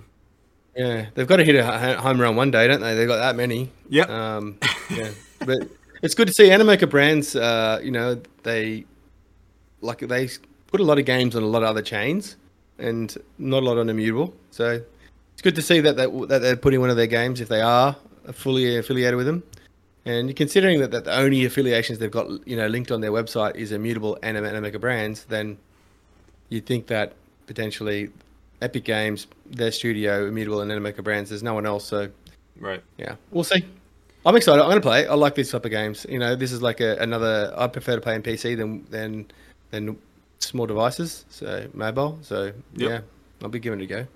[0.76, 2.96] yeah, they've got to hit a home run one day, don't they?
[2.96, 3.72] They've got that many.
[3.89, 4.04] Yeah.
[4.04, 4.58] Um,
[4.89, 5.12] yeah,
[5.46, 5.68] but
[6.02, 7.36] it's good to see Animoca brands.
[7.36, 8.86] Uh, you know, they
[9.82, 10.30] like they
[10.68, 12.38] put a lot of games on a lot of other chains,
[12.78, 14.34] and not a lot on Immutable.
[14.52, 14.82] So
[15.34, 17.62] it's good to see that they, that they're putting one of their games if they
[17.62, 17.96] are
[18.34, 19.44] fully affiliated with them.
[20.06, 23.56] And considering that, that the only affiliations they've got, you know, linked on their website
[23.56, 25.58] is Immutable and Animoca Brands, then
[26.50, 27.13] you'd think that
[27.50, 28.12] potentially
[28.62, 31.84] Epic Games, their studio, Immutable and Animoca Brands, there's no one else.
[31.84, 32.10] So,
[32.60, 33.66] right, yeah, we'll see.
[34.24, 34.62] I'm excited.
[34.62, 35.08] I'm going to play.
[35.08, 36.06] I like these type of games.
[36.08, 37.52] You know, this is like a, another.
[37.58, 39.26] I prefer to play on PC than than
[39.72, 39.98] than
[40.40, 42.20] small devices, so mobile.
[42.22, 42.90] So yep.
[42.90, 43.00] yeah,
[43.42, 44.08] I'll be giving it a go.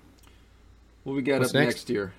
[1.02, 1.74] What we got What's up next?
[1.74, 2.12] next here?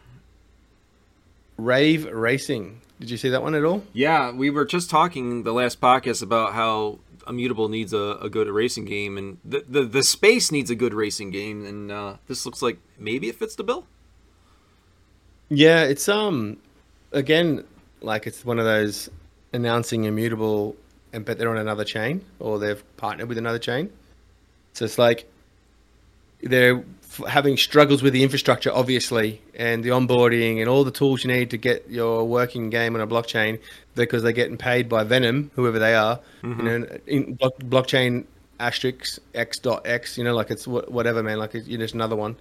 [1.58, 2.82] Rave Racing.
[3.00, 3.84] Did you see that one at all?
[3.94, 8.48] Yeah, we were just talking the last podcast about how Immutable needs a, a good
[8.48, 12.46] racing game, and the, the, the space needs a good racing game, and uh, this
[12.46, 13.86] looks like maybe it fits the bill.
[15.50, 16.58] Yeah, it's um,
[17.12, 17.64] again,
[18.02, 19.10] like it's one of those
[19.54, 20.76] announcing Immutable,
[21.14, 23.92] and but they're on another chain or they've partnered with another chain.
[24.74, 25.30] So it's like
[26.42, 26.84] they're
[27.28, 31.50] having struggles with the infrastructure, obviously, and the onboarding and all the tools you need
[31.50, 33.60] to get your working game on a blockchain
[33.96, 36.60] because they're getting paid by Venom, whoever they are, mm-hmm.
[36.60, 38.26] you know, in blockchain
[38.60, 41.94] asterisk x dot x, you know, like it's whatever, man, like it's, you know, just
[41.94, 42.36] another one.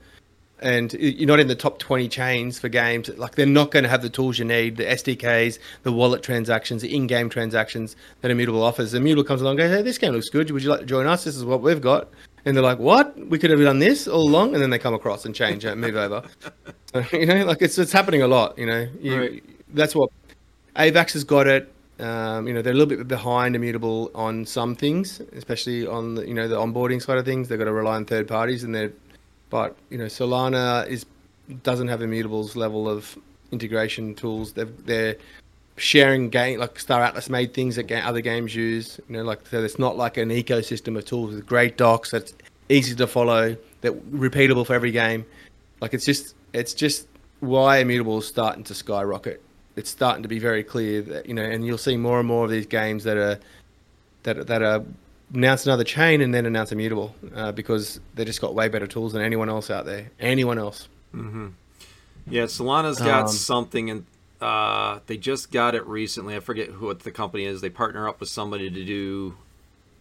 [0.61, 3.09] And you're not in the top 20 chains for games.
[3.09, 6.81] Like they're not going to have the tools you need, the SDKs, the wallet transactions,
[6.81, 8.95] the in-game transactions that Immutable offers.
[8.95, 10.51] Immutable comes along, and goes, "Hey, this game looks good.
[10.51, 11.25] Would you like to join us?
[11.25, 12.09] This is what we've got."
[12.45, 13.17] And they're like, "What?
[13.29, 15.77] We could have done this all along," and then they come across and change it,
[15.77, 16.23] move over.
[16.93, 18.59] So, you know, like it's it's happening a lot.
[18.59, 19.45] You know, you, right.
[19.75, 20.11] that's what
[20.77, 21.73] Avax has got it.
[22.01, 26.27] Um, you know, they're a little bit behind Immutable on some things, especially on the,
[26.27, 27.49] you know the onboarding side of things.
[27.49, 28.93] They've got to rely on third parties, and they're
[29.51, 31.07] but you know Solana is
[31.63, 33.17] doesn't have Immutable's level of
[33.53, 34.53] integration tools.
[34.53, 35.17] They've, they're
[35.77, 39.01] sharing game like Star Atlas made things that other games use.
[39.09, 42.35] You know, like so it's not like an ecosystem of tools with great docs that's
[42.69, 45.25] easy to follow, that repeatable for every game.
[45.81, 47.09] Like it's just it's just
[47.41, 49.43] why Immutable is starting to skyrocket.
[49.77, 52.45] It's starting to be very clear that you know, and you'll see more and more
[52.45, 53.39] of these games that are
[54.23, 54.85] that that are
[55.33, 59.13] announce another chain and then announce Immutable uh, because they just got way better tools
[59.13, 60.11] than anyone else out there.
[60.21, 60.89] Anyone else.
[61.15, 61.49] Mm-hmm.
[62.29, 64.07] Yeah, Solana's got um, something in
[64.45, 66.37] uh, they just got it recently.
[66.37, 67.63] I forget who what the company is.
[67.63, 69.37] They partner up with somebody to do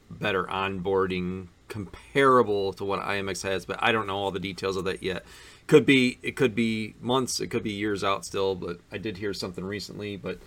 [0.10, 4.84] better onboarding comparable to what IMX has, but I don't know all the details of
[4.84, 5.24] that yet.
[5.68, 9.16] Could be it could be months, it could be years out still, but I did
[9.16, 10.18] hear something recently.
[10.18, 10.40] But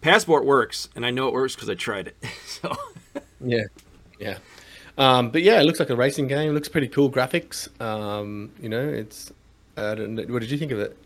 [0.00, 2.16] Passport works, and I know it works because I tried it.
[2.46, 2.74] so
[3.40, 3.66] yeah,
[4.18, 4.38] yeah.
[4.98, 6.50] Um, but yeah, it looks like a racing game.
[6.50, 7.80] It looks pretty cool graphics.
[7.80, 9.32] Um, you know, it's.
[9.76, 10.96] what did you think of it?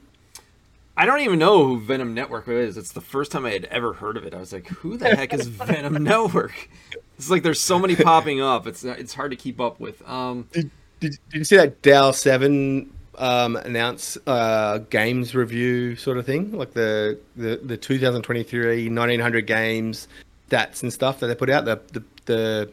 [0.98, 2.76] I don't even know who Venom Network is.
[2.76, 4.34] It's the first time I had ever heard of it.
[4.34, 6.68] I was like, "Who the heck is Venom Network?"
[7.16, 8.66] It's like there's so many popping up.
[8.66, 10.06] It's it's hard to keep up with.
[10.08, 16.18] Um, did, did, did you see that DAO Seven um, announce uh, games review sort
[16.18, 20.08] of thing, like the the, the 2023 1900 games
[20.50, 22.70] stats and stuff that they put out the the the,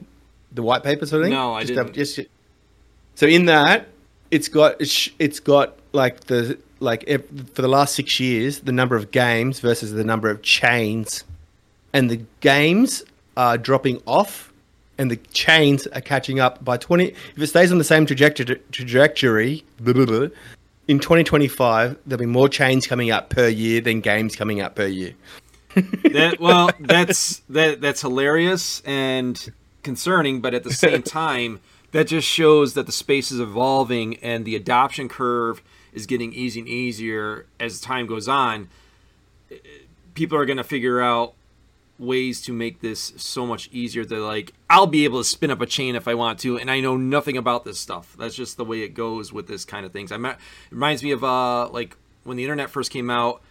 [0.52, 1.34] the white paper sort of thing?
[1.34, 1.88] No, I just didn't.
[1.88, 2.20] Have, just,
[3.14, 3.88] so in that,
[4.32, 8.96] it's got it's, it's got like the like for the last six years, the number
[8.96, 11.24] of games versus the number of chains,
[11.94, 13.04] and the games
[13.38, 14.52] are dropping off,
[14.98, 16.64] and the chains are catching up.
[16.64, 20.28] By twenty, if it stays on the same trajectory, trajectory blah, blah, blah,
[20.88, 24.86] in 2025, there'll be more chains coming out per year than games coming out per
[24.86, 25.14] year.
[25.74, 29.52] that, well, that's that that's hilarious and
[29.84, 31.60] concerning, but at the same time,
[31.92, 35.62] that just shows that the space is evolving and the adoption curve
[35.96, 38.70] is getting easier and easier as time goes on,
[40.14, 41.34] people are going to figure out
[41.98, 45.62] ways to make this so much easier They're like I'll be able to spin up
[45.62, 48.16] a chain if I want to and I know nothing about this stuff.
[48.20, 50.12] That's just the way it goes with this kind of things.
[50.12, 50.38] I it
[50.72, 53.42] reminds me of uh like when the internet first came out,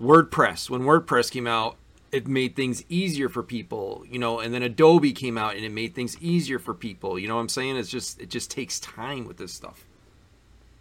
[0.00, 0.70] WordPress.
[0.70, 1.76] When WordPress came out,
[2.10, 5.72] it made things easier for people, you know, and then Adobe came out and it
[5.72, 7.18] made things easier for people.
[7.18, 7.76] You know what I'm saying?
[7.76, 9.84] It's just it just takes time with this stuff.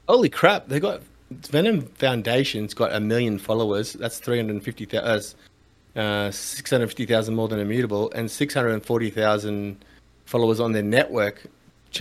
[0.09, 0.67] Holy crap!
[0.67, 3.93] They got Venom Foundation's got a million followers.
[3.93, 5.37] That's three hundred fifty thousand.
[5.95, 9.83] Uh, 650,000 more than Immutable and 640,000
[10.25, 11.43] followers on their network.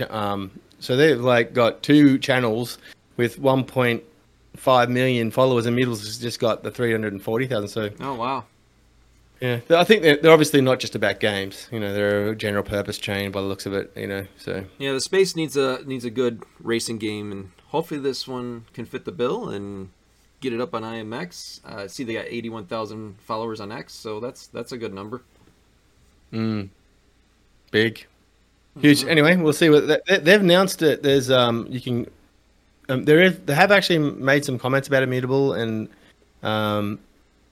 [0.09, 2.77] Um, so they've like got two channels
[3.17, 7.67] with 1.5 million followers, and Mutable has just got the 340,000.
[7.67, 8.45] So oh wow,
[9.41, 11.67] yeah, I think they're, they're obviously not just about games.
[11.71, 13.91] You know, they're a general purpose chain by the looks of it.
[13.95, 17.99] You know, so yeah, the space needs a needs a good racing game, and hopefully
[17.99, 19.89] this one can fit the bill and
[20.41, 21.63] get it up on IMX.
[21.65, 25.21] Uh, see, they got 81,000 followers on X, so that's that's a good number.
[26.33, 26.69] Mm.
[27.71, 28.05] Big,
[28.79, 29.01] huge.
[29.01, 29.09] Mm-hmm.
[29.09, 30.81] Anyway, we'll see what they, they've announced.
[30.81, 32.07] It there's um you can
[32.89, 35.87] um, there is they have actually made some comments about Immutable and
[36.43, 36.99] um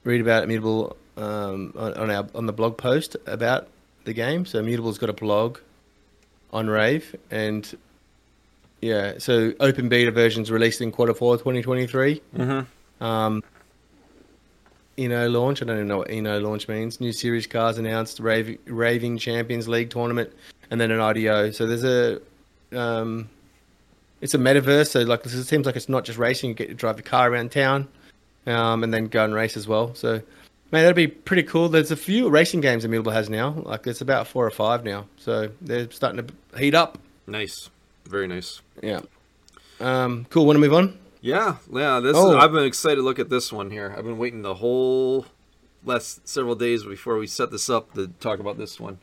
[0.03, 3.67] read about Immutable um on, on our on the blog post about
[4.05, 4.45] the game.
[4.45, 5.59] So Immutable's got a blog
[6.53, 7.77] on Rave and
[8.81, 12.21] yeah, so open beta versions released in quarter four 2023.
[12.35, 13.03] Mm-hmm.
[13.03, 13.43] Um,
[14.97, 15.61] INO launch.
[15.61, 16.99] I don't even know what INO launch means.
[16.99, 18.19] New series cars announced.
[18.19, 20.31] Rave, Raving Champions League tournament,
[20.71, 21.51] and then an IDO.
[21.51, 22.19] So there's a,
[22.77, 23.29] um,
[24.21, 24.89] it's a metaverse.
[24.89, 26.49] So like it seems like it's not just racing.
[26.49, 27.87] You get to drive your car around town,
[28.47, 29.93] um, and then go and race as well.
[29.93, 30.13] So,
[30.71, 31.69] man, that'd be pretty cool.
[31.69, 33.51] There's a few racing games Immutable has now.
[33.51, 35.05] Like it's about four or five now.
[35.17, 36.97] So they're starting to heat up.
[37.27, 37.69] Nice,
[38.07, 38.61] very nice.
[38.81, 39.01] Yeah.
[39.79, 40.45] Um, cool.
[40.45, 40.97] Want to move on?
[41.21, 41.99] Yeah, yeah.
[41.99, 42.31] This oh.
[42.31, 43.93] is, I've been excited to look at this one here.
[43.97, 45.25] I've been waiting the whole
[45.83, 48.99] last several days before we set this up to talk about this one.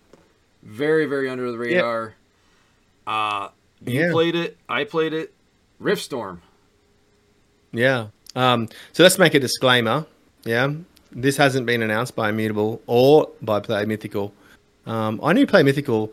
[0.63, 2.15] Very, very under the radar.
[3.07, 3.49] Uh,
[3.85, 4.11] you yeah.
[4.11, 4.57] played it.
[4.69, 5.33] I played it.
[5.81, 6.39] Riftstorm.
[7.73, 8.09] Yeah.
[8.35, 10.07] Um, so let's make a disclaimer.
[10.45, 10.73] Yeah.
[11.13, 14.33] This hasn't been announced by Immutable or by Play Mythical.
[14.87, 16.13] Um, I knew Play Mythical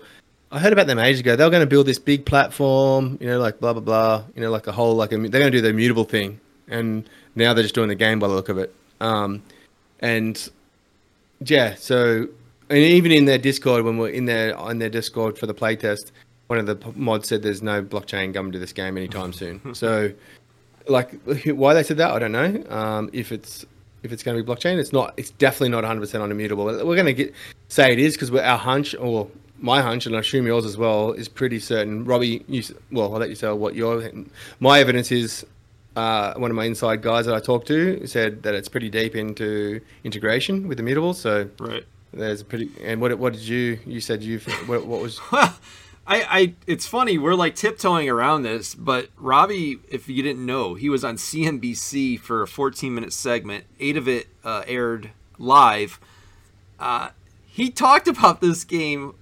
[0.52, 1.36] I heard about them ages ago.
[1.36, 4.42] They were going to build this big platform, you know, like blah blah blah, you
[4.42, 7.54] know, like a whole like a, they're going to do the immutable thing, and now
[7.54, 8.74] they're just doing the game by the look of it.
[9.00, 9.42] Um,
[10.00, 10.50] and
[11.40, 12.28] yeah, so
[12.70, 16.12] and even in their Discord when we're in their on their Discord for the playtest,
[16.48, 19.62] one of the mods said there's no blockchain coming to this game anytime soon.
[19.74, 20.12] so,
[20.88, 21.14] like,
[21.46, 22.64] why they said that, I don't know.
[22.70, 23.66] Um, if it's
[24.04, 25.14] if it's going to be blockchain, it's not.
[25.16, 26.66] It's definitely not 100 percent on immutable.
[26.66, 27.34] We're going to get
[27.70, 29.30] say it is because our hunch or
[29.62, 32.04] my hunch, and I assume yours as well, is pretty certain.
[32.04, 34.12] Robbie, you, well, I'll let you tell what your
[34.60, 35.46] my evidence is.
[35.94, 39.14] Uh, one of my inside guys that I talked to said that it's pretty deep
[39.14, 41.14] into integration with Immutable.
[41.14, 42.72] So right, there's a pretty.
[42.82, 45.20] And what what did you you said you what, what was?
[45.32, 50.74] I, I it's funny we're like tiptoeing around this, but Robbie, if you didn't know,
[50.76, 53.66] he was on CNBC for a 14 minute segment.
[53.80, 56.00] Eight of it uh, aired live.
[56.80, 57.10] Uh,
[57.46, 59.14] he talked about this game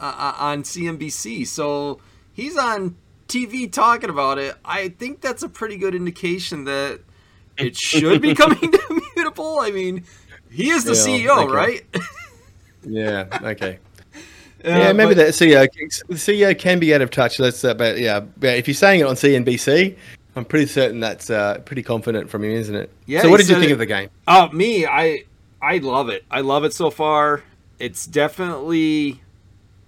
[0.00, 1.46] uh, uh on CNBC.
[1.46, 2.00] So
[2.32, 2.96] he's on
[3.28, 4.56] TV talking about it.
[4.64, 7.00] I think that's a pretty good indication that
[7.56, 9.58] it should be coming to Mutable.
[9.60, 10.04] I mean,
[10.50, 11.52] he is the yeah, CEO, okay.
[11.52, 11.86] right?
[12.82, 13.38] yeah.
[13.42, 13.78] Okay.
[14.64, 15.70] Uh, yeah, maybe but, the CEO,
[16.08, 17.36] the CEO can be out of touch.
[17.36, 19.94] That's uh, but yeah, but if you're saying it on CNBC,
[20.34, 22.90] I'm pretty certain that's uh, pretty confident from him, isn't it?
[23.04, 23.22] Yeah.
[23.22, 24.08] So, what did you think it, of the game?
[24.26, 25.24] Oh, me, I
[25.62, 26.24] I love it.
[26.30, 27.44] I love it so far.
[27.78, 29.20] It's definitely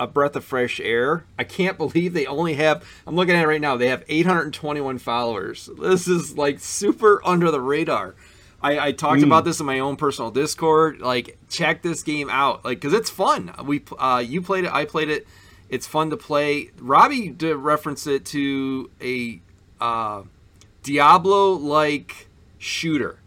[0.01, 1.25] a breath of fresh air.
[1.39, 4.99] I can't believe they only have, I'm looking at it right now, they have 821
[4.99, 5.69] followers.
[5.81, 8.15] This is like super under the radar.
[8.61, 9.27] I, I talked mm.
[9.27, 11.01] about this in my own personal Discord.
[11.01, 13.53] Like, check this game out, like, cause it's fun.
[13.65, 15.27] We, uh, you played it, I played it.
[15.69, 16.71] It's fun to play.
[16.79, 19.41] Robbie did reference it to a
[19.81, 20.23] uh,
[20.83, 23.19] Diablo-like shooter,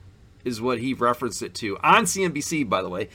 [0.44, 3.10] is what he referenced it to on CNBC, by the way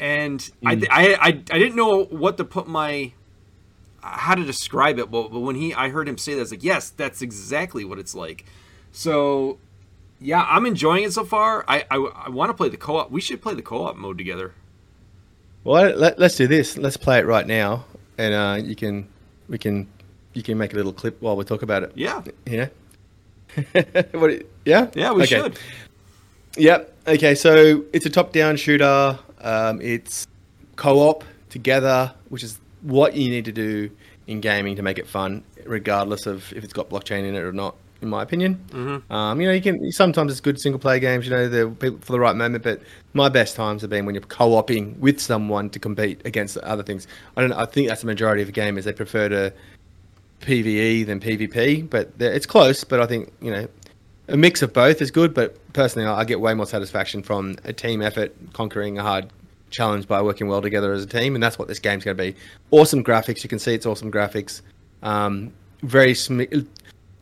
[0.00, 0.88] and mm.
[0.90, 3.12] I, I, I I didn't know what to put my
[4.02, 6.50] how to describe it, but, but when he I heard him say that, I was
[6.50, 8.46] like, yes, that's exactly what it's like.
[8.92, 9.58] So
[10.20, 11.64] yeah, I'm enjoying it so far.
[11.68, 13.10] I I, I want to play the co-op.
[13.10, 14.54] We should play the co-op mode together.
[15.62, 16.78] Well, let, us do this.
[16.78, 17.84] Let's play it right now,
[18.16, 19.06] and uh, you can
[19.48, 19.86] we can
[20.32, 21.92] you can make a little clip while we talk about it.
[21.94, 22.22] Yeah.
[22.46, 22.68] Yeah.
[24.12, 24.42] what?
[24.64, 24.90] Yeah.
[24.94, 25.36] Yeah, we okay.
[25.36, 25.58] should.
[26.56, 26.96] Yep.
[27.08, 27.34] Okay.
[27.34, 29.18] So it's a top-down shooter.
[29.42, 30.26] Um, it's
[30.76, 33.90] co-op together, which is what you need to do
[34.26, 37.52] in gaming to make it fun, regardless of if it's got blockchain in it or
[37.52, 37.74] not.
[38.02, 39.12] In my opinion, mm-hmm.
[39.12, 41.26] um, you know, you can sometimes it's good single player games.
[41.26, 42.64] You know, they're for the right moment.
[42.64, 42.80] But
[43.12, 47.06] my best times have been when you're co-oping with someone to compete against other things.
[47.36, 47.52] I don't.
[47.52, 48.84] I think that's the majority of gamers.
[48.84, 49.52] They prefer to
[50.40, 52.84] PVE than PvP, but it's close.
[52.84, 53.68] But I think you know
[54.30, 57.72] a mix of both is good, but personally, I get way more satisfaction from a
[57.72, 59.28] team effort conquering a hard
[59.70, 62.22] challenge by working well together as a team, and that's what this game's going to
[62.22, 62.36] be.
[62.70, 64.62] Awesome graphics, you can see it's awesome graphics.
[65.02, 65.52] Um,
[65.82, 66.42] very sm-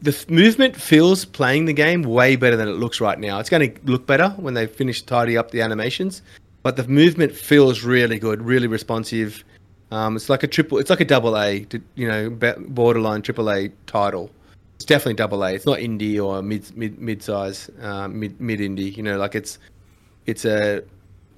[0.00, 3.38] the movement feels playing the game way better than it looks right now.
[3.38, 6.22] It's going to look better when they finish tidy up the animations,
[6.62, 9.44] but the movement feels really good, really responsive.
[9.90, 12.30] Um, it's like a triple, it's like a double A, you know,
[12.68, 14.30] borderline triple A title.
[14.78, 15.54] It's definitely double A.
[15.54, 18.96] It's not indie or mid mid mid size, uh, mid mid indie.
[18.96, 19.58] You know, like it's
[20.24, 20.84] it's a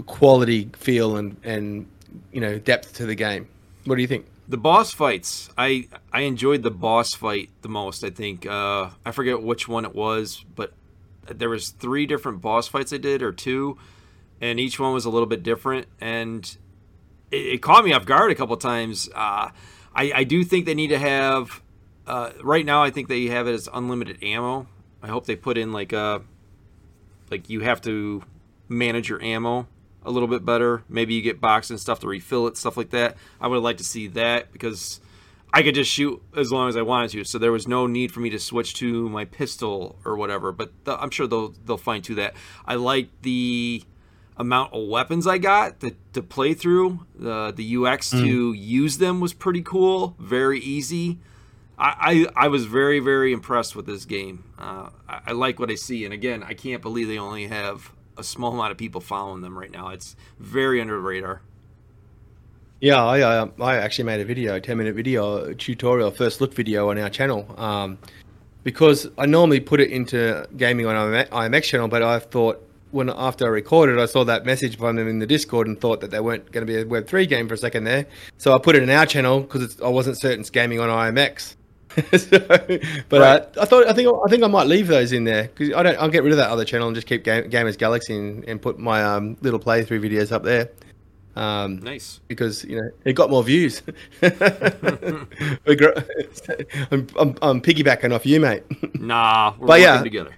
[0.04, 1.86] quality feel and and
[2.32, 3.48] you know depth to the game.
[3.84, 4.26] What do you think?
[4.46, 8.04] The boss fights, I I enjoyed the boss fight the most.
[8.04, 10.74] I think uh, I forget which one it was, but
[11.26, 13.78] there was three different boss fights I did or two,
[14.38, 16.44] and each one was a little bit different, and
[17.30, 19.08] it, it caught me off guard a couple times.
[19.14, 19.48] Uh,
[19.94, 21.62] I I do think they need to have.
[22.10, 24.66] Uh, right now, I think they have it as unlimited ammo.
[25.00, 26.18] I hope they put in like a uh,
[27.30, 28.24] like you have to
[28.68, 29.68] manage your ammo
[30.02, 30.82] a little bit better.
[30.88, 33.16] Maybe you get boxes and stuff to refill it, stuff like that.
[33.40, 35.00] I would like to see that because
[35.54, 37.22] I could just shoot as long as I wanted to.
[37.22, 40.50] So there was no need for me to switch to my pistol or whatever.
[40.50, 42.34] But the, I'm sure they'll they'll fine tune that.
[42.66, 43.84] I like the
[44.36, 47.06] amount of weapons I got to, to play through.
[47.14, 48.24] The the UX mm.
[48.24, 50.16] to use them was pretty cool.
[50.18, 51.20] Very easy.
[51.82, 54.44] I, I, was very very impressed with this game.
[54.58, 57.92] Uh, I, I like what I see, and again, I can't believe they only have
[58.18, 59.88] a small amount of people following them right now.
[59.88, 61.40] It's very under the radar.
[62.80, 66.90] Yeah, I uh, I actually made a video, ten minute video, tutorial, first look video
[66.90, 67.46] on our channel.
[67.58, 67.98] Um,
[68.62, 73.46] because I normally put it into gaming on IMX channel, but I thought when after
[73.46, 76.20] I recorded, I saw that message from them in the Discord and thought that they
[76.20, 78.06] weren't going to be a Web three game for a second there.
[78.38, 81.56] So I put it in our channel because I wasn't certain it's gaming on IMX.
[81.96, 82.38] So,
[83.08, 83.42] but right.
[83.56, 85.82] uh, I thought I think I think I might leave those in there because I
[85.82, 85.98] don't.
[85.98, 88.78] I'll get rid of that other channel and just keep Game, GamersGalaxie and, and put
[88.78, 90.70] my um, little playthrough videos up there.
[91.36, 93.82] Um, nice because you know it got more views.
[94.22, 94.36] I'm,
[96.90, 98.64] I'm, I'm, piggybacking off you, mate.
[99.00, 100.34] Nah, we're but yeah, together.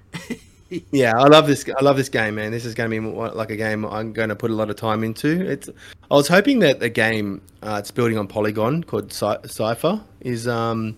[0.90, 1.64] yeah, I love this.
[1.68, 2.50] I love this game, man.
[2.50, 4.76] This is going to be like a game I'm going to put a lot of
[4.76, 5.40] time into.
[5.50, 5.68] It's.
[6.10, 10.96] I was hoping that the game uh, it's building on Polygon called Cypher is um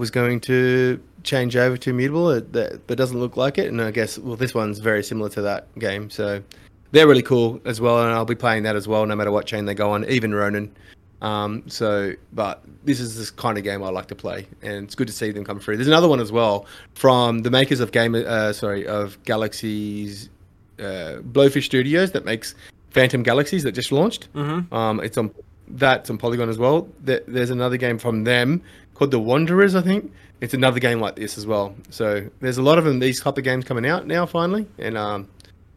[0.00, 3.68] was going to change over to Immutable, but doesn't look like it.
[3.68, 6.42] And I guess well, this one's very similar to that game, so
[6.90, 8.02] they're really cool as well.
[8.02, 10.34] And I'll be playing that as well, no matter what chain they go on, even
[10.34, 10.74] Ronin.
[11.20, 14.94] Um, so, but this is this kind of game I like to play, and it's
[14.94, 15.76] good to see them come through.
[15.76, 20.30] There's another one as well from the makers of game, uh, sorry, of Galaxy's
[20.78, 22.54] uh, Blowfish Studios that makes
[22.88, 24.32] Phantom Galaxies that just launched.
[24.32, 24.74] Mm-hmm.
[24.74, 25.30] Um, it's on
[25.72, 26.88] that's on Polygon as well.
[27.04, 28.62] There's another game from them
[29.00, 30.12] called The Wanderers, I think.
[30.42, 31.74] It's another game like this as well.
[31.88, 34.98] So there's a lot of them, these type of games coming out now finally, and
[34.98, 35.26] um,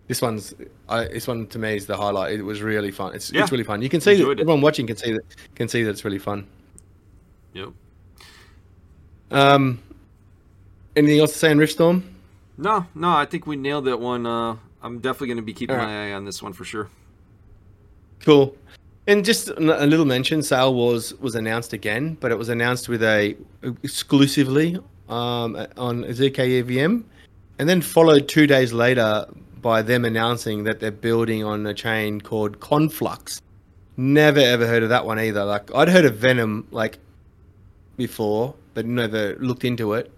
[0.08, 0.54] this one's
[0.90, 2.34] I, this one to me is the highlight.
[2.34, 3.16] It was really fun.
[3.16, 3.44] It's yeah.
[3.44, 3.82] it's really fun.
[3.82, 5.24] You can see that everyone watching can see that
[5.56, 6.46] can see that it's really fun.
[7.54, 7.70] Yep.
[9.32, 9.82] Um,
[10.98, 12.04] anything else to say on Riftstorm?
[12.58, 13.10] No, no.
[13.10, 14.26] I think we nailed that one.
[14.26, 15.86] Uh, I'm definitely going to be keeping right.
[15.86, 16.90] my eye on this one for sure.
[18.20, 18.58] Cool.
[19.06, 23.36] And just a little mention, Sailwars was announced again, but it was announced with a
[23.62, 24.78] exclusively
[25.10, 27.04] um, on zkEVM,
[27.60, 29.26] and then followed two days later
[29.62, 33.42] by them announcing that they're building on a chain called Conflux.
[33.98, 35.44] Never ever heard of that one either.
[35.44, 36.98] Like I'd heard of Venom like
[37.98, 40.12] before, but never looked into it.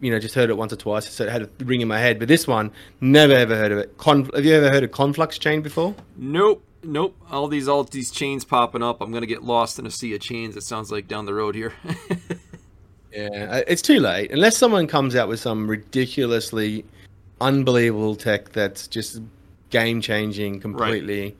[0.00, 1.98] You know, just heard it once or twice, so it had a ring in my
[1.98, 2.18] head.
[2.18, 2.72] But this one,
[3.02, 3.94] never ever heard of it.
[4.34, 5.94] Have you ever heard of Conflux chain before?
[6.16, 6.64] Nope.
[6.82, 7.16] Nope.
[7.30, 9.00] All these all these chains popping up.
[9.00, 10.56] I'm gonna get lost in a sea of chains.
[10.56, 11.74] It sounds like down the road here.
[13.12, 16.84] yeah, it's too late unless someone comes out with some ridiculously
[17.40, 19.20] unbelievable tech that's just
[19.70, 21.22] game changing completely.
[21.22, 21.36] Right.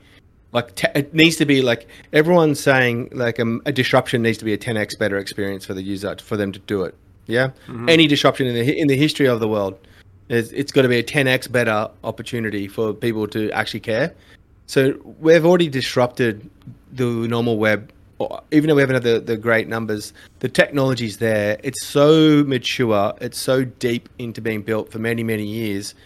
[0.52, 4.38] Like te- it needs to be like everyone's saying like a, um, a, disruption needs
[4.38, 6.94] to be a 10x better experience for the user for them to do it.
[7.26, 7.88] Yeah, mm-hmm.
[7.88, 9.78] any disruption in the in the history of the world,
[10.28, 14.12] it's, it's got to be a 10x better opportunity for people to actually care.
[14.70, 16.48] So we've already disrupted
[16.92, 17.90] the normal web.
[18.52, 21.58] Even though we haven't had the, the great numbers, the technology's there.
[21.64, 23.12] It's so mature.
[23.20, 25.96] It's so deep into being built for many, many years.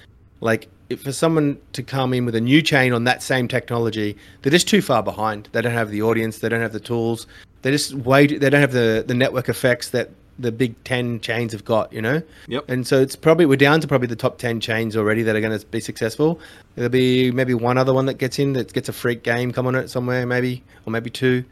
[0.40, 4.50] Like, for someone to come in with a new chain on that same technology, they're
[4.50, 5.50] just too far behind.
[5.52, 6.38] They don't have the audience.
[6.38, 7.26] They don't have the tools.
[7.60, 8.40] They just wait.
[8.40, 10.08] They don't have the, the network effects that
[10.38, 12.22] the big 10 chains have got, you know?
[12.48, 12.68] Yep.
[12.68, 15.40] And so it's probably, we're down to probably the top 10 chains already that are
[15.40, 16.40] going to be successful.
[16.74, 19.66] There'll be maybe one other one that gets in that gets a freak game come
[19.66, 21.44] on it somewhere, maybe, or maybe two.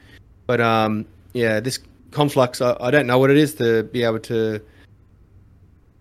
[0.47, 1.79] But um, yeah, this
[2.11, 4.61] Conflux, I, I don't know what it is to be able to.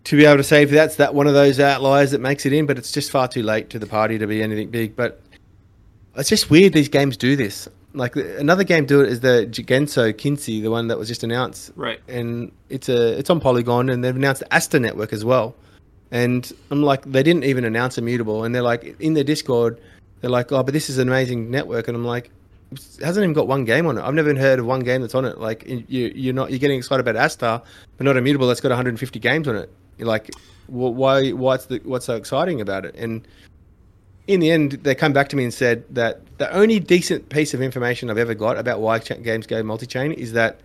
[0.06, 2.54] To be able to say if that's that one of those outliers that makes it
[2.54, 4.96] in, but it's just far too late to the party to be anything big.
[4.96, 5.22] But
[6.16, 7.70] it's just weird these games do this.
[7.94, 11.72] Like another game do it is the GensoKishi, the one that was just announced.
[11.76, 12.00] Right.
[12.08, 15.56] And it's a it's on Polygon, and they've announced the Astar Network as well.
[16.12, 19.80] And I'm like, they didn't even announce Immutable, and they're like in their Discord,
[20.22, 22.32] they're like, oh, but this is an amazing network, and I'm like,
[22.72, 24.02] it hasn't even got one game on it.
[24.02, 25.40] I've never even heard of one game that's on it.
[25.40, 27.62] Like you, you're not you're getting excited about Astar,
[27.98, 29.70] but not Immutable that's got 150 games on it.
[29.98, 30.32] You're like,
[30.68, 32.96] why what's the what's so exciting about it?
[32.96, 33.28] And
[34.32, 37.54] in the end, they come back to me and said that the only decent piece
[37.54, 40.60] of information I've ever got about why games go multi-chain is that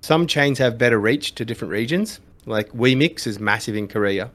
[0.00, 2.20] some chains have better reach to different regions.
[2.46, 4.30] Like WeMix is massive in Korea,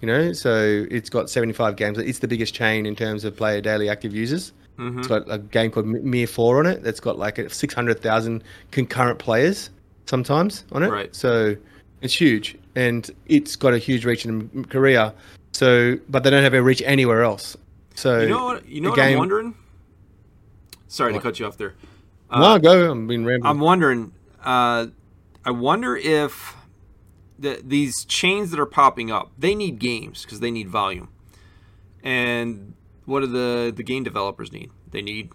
[0.00, 1.98] you know, so it's got 75 games.
[1.98, 4.52] It's the biggest chain in terms of player daily active users.
[4.78, 4.98] Mm-hmm.
[4.98, 9.70] It's got a game called Mir 4 on it that's got like 600,000 concurrent players
[10.06, 10.90] sometimes on it.
[10.90, 11.14] Right.
[11.14, 11.56] So
[12.02, 15.14] it's huge and it's got a huge reach in Korea.
[15.52, 17.56] So, but they don't have a reach anywhere else.
[17.96, 18.68] So you know what?
[18.68, 19.14] You know what game...
[19.14, 19.54] I'm wondering.
[20.86, 21.18] Sorry what?
[21.18, 21.74] to cut you off there.
[22.30, 22.90] Uh, no, go.
[22.92, 23.50] I'm being rambling.
[23.50, 24.12] I'm wondering.
[24.44, 24.86] Uh,
[25.44, 26.54] I wonder if
[27.38, 31.08] the, these chains that are popping up, they need games because they need volume.
[32.02, 32.74] And
[33.06, 34.70] what do the the game developers need?
[34.90, 35.30] They need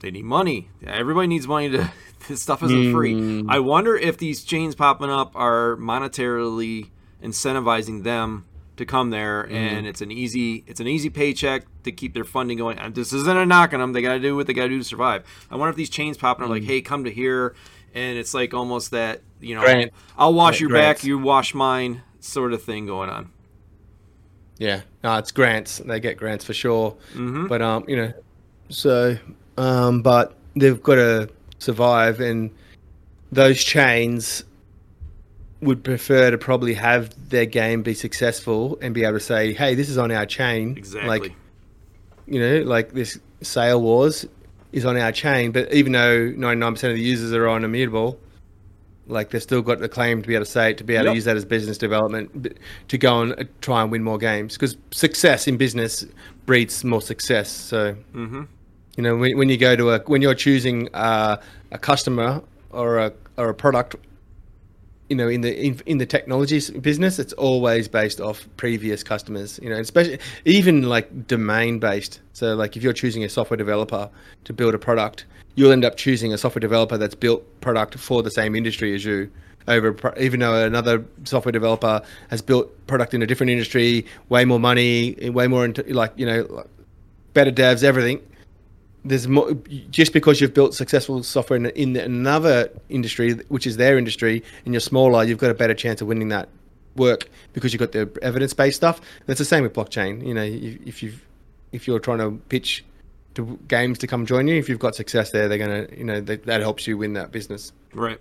[0.00, 0.70] they need money.
[0.86, 1.92] Everybody needs money to.
[2.26, 2.92] This stuff isn't mm.
[2.92, 3.44] free.
[3.48, 6.90] I wonder if these chains popping up are monetarily
[7.22, 8.44] incentivizing them
[8.78, 9.52] to come there, mm.
[9.52, 12.78] and it's an easy it's an easy paycheck to keep their funding going.
[12.78, 13.92] And this isn't a knock on them.
[13.92, 15.24] They got to do what they got to do to survive.
[15.50, 16.66] I wonder if these chains popping up like, mm.
[16.66, 17.54] hey, come to here,
[17.94, 19.92] and it's like almost that you know, Grant.
[20.16, 21.00] I'll wash yeah, your grants.
[21.02, 23.30] back, you wash mine, sort of thing going on.
[24.58, 25.78] Yeah, no, it's grants.
[25.78, 26.96] They get grants for sure.
[27.12, 27.46] Mm-hmm.
[27.46, 28.12] But um, you know,
[28.68, 29.16] so
[29.56, 32.50] um, but they've got to survive, and
[33.30, 34.44] those chains
[35.60, 39.74] would prefer to probably have their game be successful and be able to say, "Hey,
[39.74, 41.08] this is on our chain." Exactly.
[41.08, 41.32] Like,
[42.26, 44.28] you know, like this Sailwars
[44.72, 48.20] is on our chain, but even though 99% of the users are on Immutable,
[49.06, 51.06] like they've still got the claim to be able to say it, to be able
[51.06, 51.12] yep.
[51.12, 54.54] to use that as business development, to go and uh, try and win more games.
[54.54, 56.04] Because success in business
[56.46, 57.50] breeds more success.
[57.50, 58.42] So, mm-hmm.
[58.96, 61.40] you know, when, when you go to a when you're choosing uh,
[61.72, 63.96] a customer or a or a product
[65.08, 69.58] you know in the in, in the technology business it's always based off previous customers
[69.62, 74.10] you know especially even like domain based so like if you're choosing a software developer
[74.44, 75.24] to build a product
[75.58, 79.04] you'll end up choosing a software developer that's built product for the same industry as
[79.04, 79.28] you.
[79.66, 82.00] Over even though another software developer
[82.30, 86.24] has built product in a different industry way more money way more into like you
[86.24, 86.64] know
[87.34, 88.22] better devs everything
[89.04, 89.54] there's more
[89.90, 94.74] just because you've built successful software in, in another industry, which is their industry, and
[94.74, 96.48] you're smaller, you've got a better chance of winning that
[96.96, 99.00] work because you've got the evidence-based stuff.
[99.26, 100.26] That's the same with blockchain.
[100.26, 101.14] You know, if you
[101.72, 102.84] if you're trying to pitch
[103.34, 106.20] to games to come join you, if you've got success there, they're gonna, you know,
[106.20, 107.72] they, that helps you win that business.
[107.94, 108.18] Right.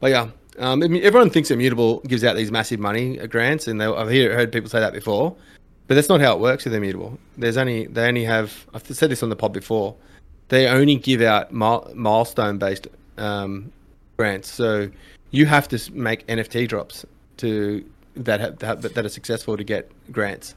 [0.00, 0.28] But yeah,
[0.58, 4.10] um, I mean, everyone thinks Immutable gives out these massive money grants, and they, I've
[4.10, 5.34] heard people say that before.
[5.86, 7.18] But that's not how it works with Immutable.
[7.36, 8.66] There's only they only have.
[8.72, 9.94] I've said this on the pod before.
[10.48, 12.86] They only give out milestone based
[13.18, 13.72] um,
[14.16, 14.50] grants.
[14.50, 14.90] So
[15.30, 17.04] you have to make NFT drops
[17.38, 17.84] to
[18.16, 20.54] that have, that are successful to get grants.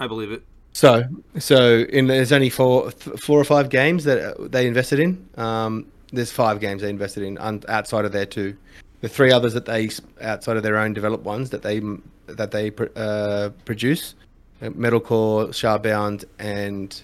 [0.00, 0.42] I believe it.
[0.72, 1.04] So
[1.38, 5.28] so in there's only four four or five games that they invested in.
[5.36, 7.38] Um, there's five games they invested in
[7.68, 8.56] outside of their two.
[9.00, 9.90] The three others that they
[10.20, 11.80] outside of their own developed ones that they
[12.26, 14.14] that they uh, produce
[14.62, 17.00] Metalcore, Shardbound, and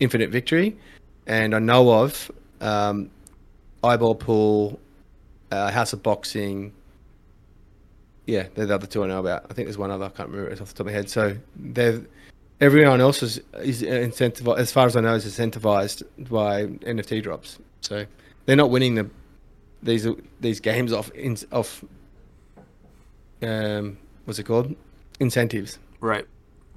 [0.00, 0.76] Infinite Victory.
[1.26, 2.30] And I know of
[2.60, 3.10] um,
[3.82, 4.80] Eyeball Pool,
[5.50, 6.72] uh, House of Boxing.
[8.26, 9.46] Yeah, they're the other two I know about.
[9.50, 11.08] I think there's one other I can't remember off the top of my head.
[11.08, 12.02] So they're
[12.60, 17.58] everyone else is, is incentivized, as far as I know, is incentivized by NFT drops.
[17.80, 18.04] So
[18.46, 19.08] they're not winning the
[19.82, 20.06] these
[20.40, 21.84] these games off in, off
[23.42, 24.74] um, what's it called
[25.20, 25.78] incentives.
[26.00, 26.26] Right.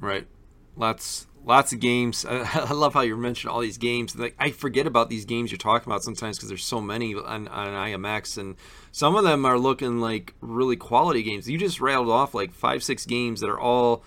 [0.01, 0.27] Right.
[0.75, 2.25] Lots lots of games.
[2.25, 4.15] I, I love how you mentioned all these games.
[4.15, 7.47] Like I forget about these games you're talking about sometimes because there's so many on,
[7.47, 8.55] on IMX, and
[8.91, 11.49] some of them are looking like really quality games.
[11.49, 14.03] You just rattled off like five, six games that are all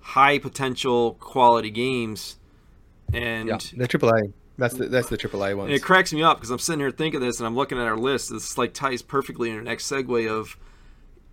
[0.00, 2.36] high potential quality games,
[3.12, 4.32] and yeah, the AAA.
[4.58, 5.68] That's the that's the AAA ones.
[5.68, 7.84] And it cracks me up because I'm sitting here thinking this, and I'm looking at
[7.84, 8.30] our list.
[8.30, 10.58] This like ties perfectly in our next segue of,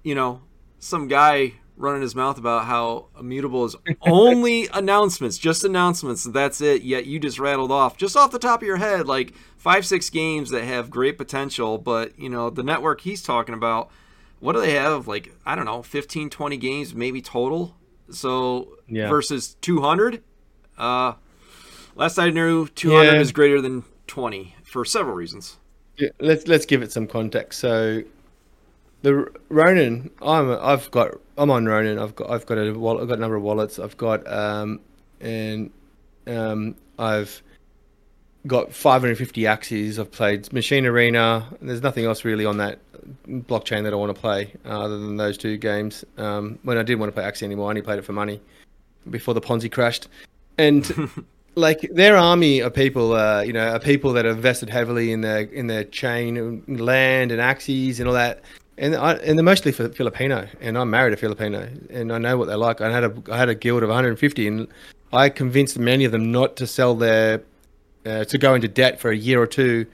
[0.01, 0.43] you know,
[0.79, 6.23] some guy running his mouth about how immutable is only announcements, just announcements.
[6.23, 6.81] That's it.
[6.81, 10.09] Yet you just rattled off, just off the top of your head, like five, six
[10.09, 11.77] games that have great potential.
[11.77, 13.91] But, you know, the network he's talking about,
[14.39, 15.07] what do they have?
[15.07, 17.75] Like, I don't know, 15, 20 games maybe total.
[18.09, 19.07] So yeah.
[19.07, 20.23] versus 200.
[20.77, 21.13] Uh,
[21.95, 23.19] last I knew, 200 yeah.
[23.19, 25.57] is greater than 20 for several reasons.
[25.97, 27.59] Yeah, let's let's give it some context.
[27.59, 28.03] So,
[29.01, 31.99] the Ronin, I'm I've got I'm on Ronin.
[31.99, 33.03] I've got I've got a wallet.
[33.03, 33.79] I've got a number of wallets.
[33.79, 34.79] I've got um
[35.21, 35.71] and
[36.25, 37.41] um I've
[38.47, 39.99] got 550 Axies.
[39.99, 41.45] I've played Machine Arena.
[41.61, 42.79] There's nothing else really on that
[43.27, 46.03] blockchain that I want to play uh, other than those two games.
[46.17, 48.41] Um, when I didn't want to play Axie anymore, I only played it for money
[49.09, 50.07] before the Ponzi crashed.
[50.57, 51.11] And
[51.55, 55.21] like their army of people, uh, you know, are people that have invested heavily in
[55.21, 58.41] their in their chain, and land and Axies and all that.
[58.79, 62.45] And I, and they're mostly Filipino, and I'm married a Filipino, and I know what
[62.45, 62.79] they're like.
[62.79, 64.67] I had a I had a guild of 150, and
[65.11, 67.41] I convinced many of them not to sell their
[68.05, 69.87] uh, to go into debt for a year or two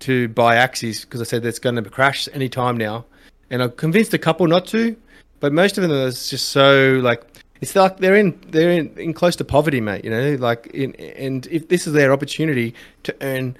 [0.00, 3.04] to buy Axies because I said it's going to crash any time now,
[3.50, 4.96] and I convinced a couple not to,
[5.40, 7.24] but most of them is just so like
[7.60, 10.04] it's like they're in they're in, in close to poverty, mate.
[10.04, 13.56] You know, like in, and if this is their opportunity to earn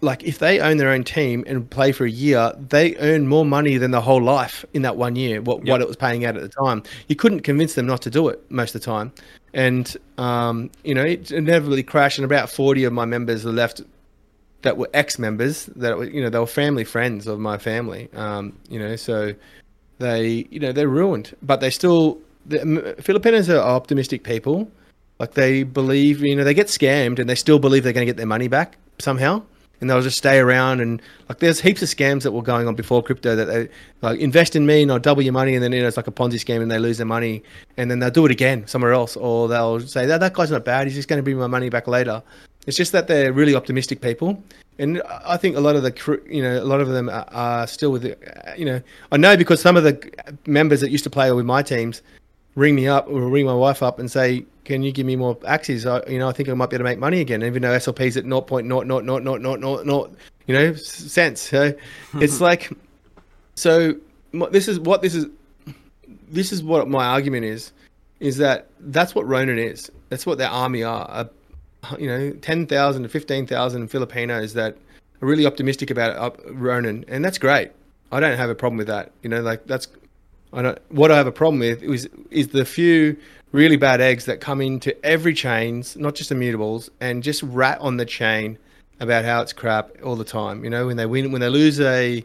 [0.00, 3.44] like if they own their own team and play for a year, they earn more
[3.44, 5.40] money than the whole life in that one year.
[5.40, 5.72] What yep.
[5.72, 8.28] what it was paying out at the time, you couldn't convince them not to do
[8.28, 9.12] it most of the time.
[9.54, 13.82] And um, you know, it inevitably crashed, and about forty of my members are left
[14.62, 18.08] that were ex-members that were you know they were family friends of my family.
[18.14, 19.34] Um, you know, so
[19.98, 24.70] they you know they're ruined, but they still the Filipinos are optimistic people.
[25.18, 28.10] Like they believe, you know, they get scammed and they still believe they're going to
[28.10, 29.42] get their money back somehow
[29.80, 32.74] and they'll just stay around and like there's heaps of scams that were going on
[32.74, 33.68] before crypto that they
[34.02, 36.06] like invest in me and I'll double your money and then you know it's like
[36.06, 37.42] a Ponzi scheme and they lose their money
[37.76, 40.64] and then they'll do it again somewhere else or they'll say that that guy's not
[40.64, 42.22] bad he's just going to bring my money back later.
[42.66, 44.42] It's just that they're really optimistic people
[44.78, 47.90] and I think a lot of the you know a lot of them are, still
[47.90, 48.04] with
[48.56, 48.80] you know
[49.12, 52.02] I know because some of the members that used to play with my teams
[52.56, 55.34] ring me up or ring my wife up and say can you give me more
[55.40, 55.84] Axies?
[55.84, 57.76] I, you know, I think I might be able to make money again, even though
[57.76, 60.16] SLP's at 0.0000000,
[60.46, 61.40] you know, cents.
[61.40, 61.74] So
[62.14, 62.70] it's like,
[63.56, 63.94] so
[64.52, 65.26] this is what this is,
[66.28, 67.72] this is what my argument is,
[68.20, 69.90] is that that's what Ronin is.
[70.08, 71.28] That's what their army are.
[71.98, 74.76] you know, 10,000 to 15,000 Filipinos that
[75.20, 77.04] are really optimistic about uh, Ronin.
[77.08, 77.72] And that's great.
[78.12, 79.10] I don't have a problem with that.
[79.24, 79.88] You know, like that's,
[80.52, 83.16] I don't, what I have a problem with is, is the few
[83.52, 87.96] really bad eggs that come into every chains, not just immutables, and just rat on
[87.96, 88.58] the chain
[89.00, 90.62] about how it's crap all the time.
[90.62, 92.24] You know, when they win, when they lose a,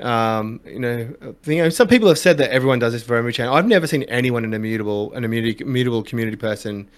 [0.00, 3.32] um, you know, you know, some people have said that everyone does this for every
[3.32, 3.48] chain.
[3.48, 6.88] I've never seen anyone in immutable, an immutable, community person,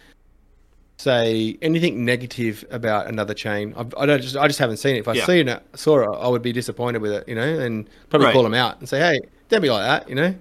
[0.97, 3.75] say anything negative about another chain.
[3.77, 5.01] I, I, don't just, I just haven't seen it.
[5.01, 5.27] If I yeah.
[5.27, 7.29] seen it, saw it, I would be disappointed with it.
[7.29, 8.33] You know, and probably right.
[8.33, 10.09] call them out and say, hey, don't be like that.
[10.09, 10.35] You know,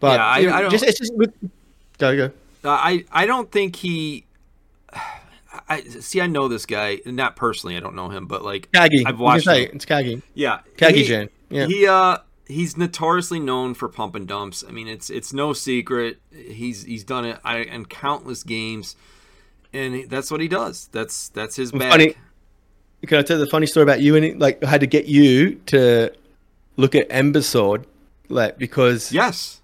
[0.00, 0.70] but yeah, I, I don't.
[0.70, 1.12] Just, it's just
[1.98, 2.32] go go.
[2.68, 4.26] I I don't think he.
[5.68, 6.20] I see.
[6.20, 7.76] I know this guy, not personally.
[7.76, 9.02] I don't know him, but like Cagy.
[9.06, 9.44] I've watched.
[9.44, 10.22] Say It's Cagy.
[10.34, 11.28] Yeah, Cagyjan.
[11.48, 11.66] Yeah.
[11.66, 14.64] He uh he's notoriously known for pump and dumps.
[14.66, 16.18] I mean, it's it's no secret.
[16.30, 18.96] He's he's done it in countless games,
[19.72, 20.88] and that's what he does.
[20.92, 21.90] That's that's his bag.
[21.90, 22.14] Funny.
[23.06, 24.14] Can I tell the funny story about you?
[24.14, 26.12] And like, I had to get you to
[26.76, 27.86] look at Ember Sword,
[28.28, 29.59] like because yes,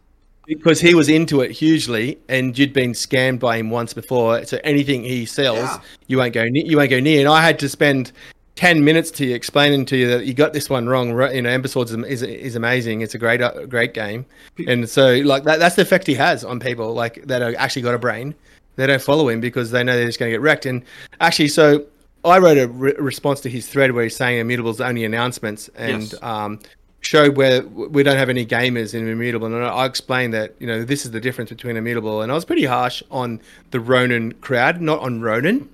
[0.46, 4.44] because he was into it hugely, and you'd been scammed by him once before.
[4.44, 5.80] So anything he sells, yeah.
[6.06, 6.64] you won't go near.
[6.64, 7.20] You won't go near.
[7.20, 8.12] And I had to spend
[8.54, 11.08] ten minutes to you explaining to you that you got this one wrong.
[11.32, 13.02] You know, Ember Swords is, is amazing.
[13.02, 14.26] It's a great uh, great game,
[14.66, 17.82] and so like that, that's the effect he has on people like that are actually
[17.82, 18.34] got a brain.
[18.76, 20.66] They don't follow him because they know they're just going to get wrecked.
[20.66, 20.84] And
[21.20, 21.86] actually, so
[22.26, 26.02] I wrote a re- response to his thread where he's saying immutables only announcements, and
[26.02, 26.22] yes.
[26.22, 26.60] um,
[27.00, 30.84] showed where we don't have any gamers in Immutable, and I explained that you know
[30.84, 33.40] this is the difference between Immutable, and I was pretty harsh on
[33.70, 35.68] the Ronin crowd, not on Ronin,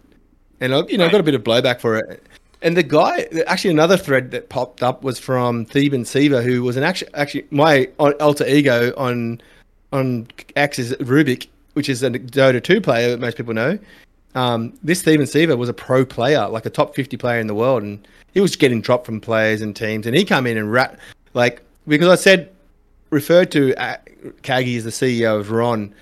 [0.60, 1.12] and I you know right.
[1.12, 2.22] got a bit of blowback for it.
[2.64, 6.76] And the guy, actually, another thread that popped up was from Theban Siva, who was
[6.76, 9.40] an actually actually my alter ego on
[9.92, 13.78] on Axis Rubik, which is a Dota 2 player that most people know.
[14.34, 17.54] Um, this Steven Seaver was a pro player, like a top 50 player in the
[17.54, 20.72] world, and he was getting dropped from players and teams, and he come in and
[20.72, 20.98] rat
[21.34, 22.50] like because I said
[23.10, 23.96] referred to uh,
[24.42, 25.94] Cagy as the CEO of Ron,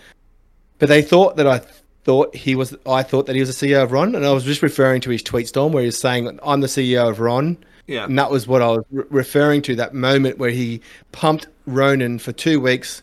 [0.78, 1.60] but they thought that I
[2.04, 2.76] thought he was.
[2.86, 5.10] I thought that he was the CEO of Ron, and I was just referring to
[5.10, 7.56] his tweet storm where he was saying, "I'm the CEO of Ron."
[7.86, 9.76] Yeah, and that was what I was re- referring to.
[9.76, 10.80] That moment where he
[11.12, 13.02] pumped Ronin for two weeks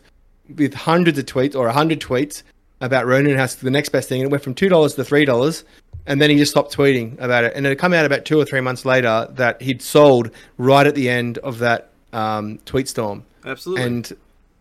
[0.56, 2.42] with hundreds of tweets or hundred tweets
[2.80, 5.24] about Ronin has the next best thing, and it went from two dollars to three
[5.24, 5.64] dollars
[6.08, 7.52] and then he just stopped tweeting about it.
[7.54, 10.86] And it had come out about two or three months later that he'd sold right
[10.86, 13.24] at the end of that um, tweet storm.
[13.44, 13.84] Absolutely.
[13.84, 14.12] And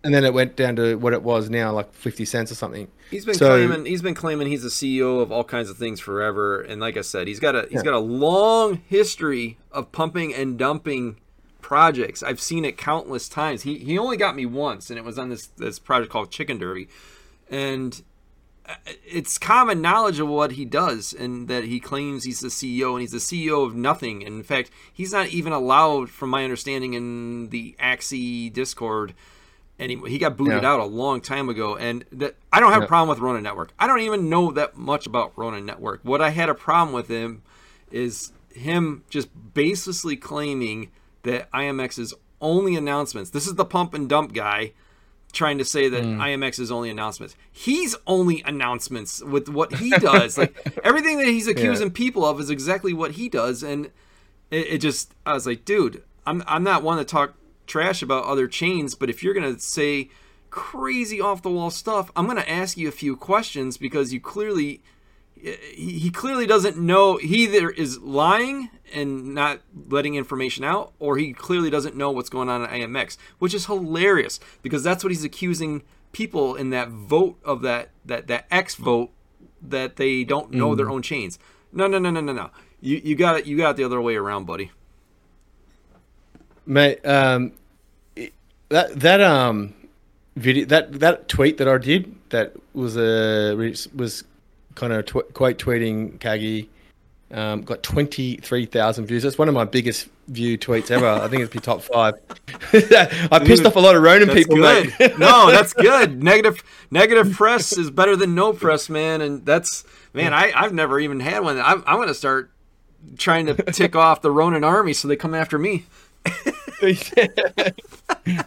[0.03, 2.87] and then it went down to what it was now, like fifty cents or something.
[3.09, 5.99] He's been so, claiming he's been claiming he's the CEO of all kinds of things
[5.99, 7.83] forever, and like I said, he's got a he's yeah.
[7.83, 11.17] got a long history of pumping and dumping
[11.61, 12.21] projects.
[12.21, 13.63] I've seen it countless times.
[13.63, 16.57] He he only got me once, and it was on this this project called Chicken
[16.57, 16.89] Derby,
[17.49, 18.01] and
[18.67, 18.75] uh,
[19.05, 23.01] it's common knowledge of what he does and that he claims he's the CEO and
[23.01, 24.25] he's the CEO of nothing.
[24.25, 29.13] And in fact, he's not even allowed, from my understanding, in the Axie Discord.
[29.79, 30.71] And he, got booted yeah.
[30.71, 31.77] out a long time ago.
[31.77, 32.85] And that I don't have yeah.
[32.85, 33.73] a problem with Ronin Network.
[33.77, 36.01] I don't even know that much about Ronin Network.
[36.03, 37.43] What I had a problem with him
[37.91, 40.91] is him just baselessly claiming
[41.23, 43.29] that IMX's only announcements.
[43.29, 44.73] This is the pump and dump guy
[45.37, 46.17] trying to say that mm.
[46.17, 47.35] IMX is only announcements.
[47.51, 50.37] He's only announcements with what he does.
[50.37, 51.93] like everything that he's accusing yeah.
[51.93, 53.85] people of is exactly what he does, and
[54.49, 57.35] it, it, just I was like, dude, I'm I'm not one to talk
[57.67, 60.09] trash about other chains, but if you're gonna say
[60.49, 64.81] crazy off the wall stuff, I'm gonna ask you a few questions because you clearly
[65.41, 67.17] he clearly doesn't know.
[67.17, 69.59] He either is lying and not
[69.89, 73.65] letting information out or he clearly doesn't know what's going on at IMX which is
[73.65, 78.75] hilarious because that's what he's accusing people in that vote of that that that X
[78.75, 79.09] vote
[79.61, 80.77] that they don't know mm.
[80.77, 81.37] their own chains.
[81.71, 82.49] No no no no no no.
[82.81, 84.71] You you got it you got it the other way around buddy.
[86.65, 87.53] Mate um
[88.69, 89.73] that that um
[90.35, 94.23] video that that tweet that I did that was a was
[94.77, 96.67] kind of tw- quote tweeting Cagy.
[97.29, 99.21] Um, got 23,000 views.
[99.21, 101.05] That's one of my biggest view tweets ever.
[101.05, 102.13] I think it'd be top five.
[102.71, 104.93] I pissed off a lot of Ronin people, good.
[104.97, 105.19] mate.
[105.19, 106.23] no, that's good.
[106.23, 109.19] Negative negative press is better than no press, man.
[109.19, 111.59] And that's man, I, I've never even had one.
[111.59, 112.49] I'm, I'm going to start
[113.17, 115.85] trying to tick off the Ronin army so they come after me.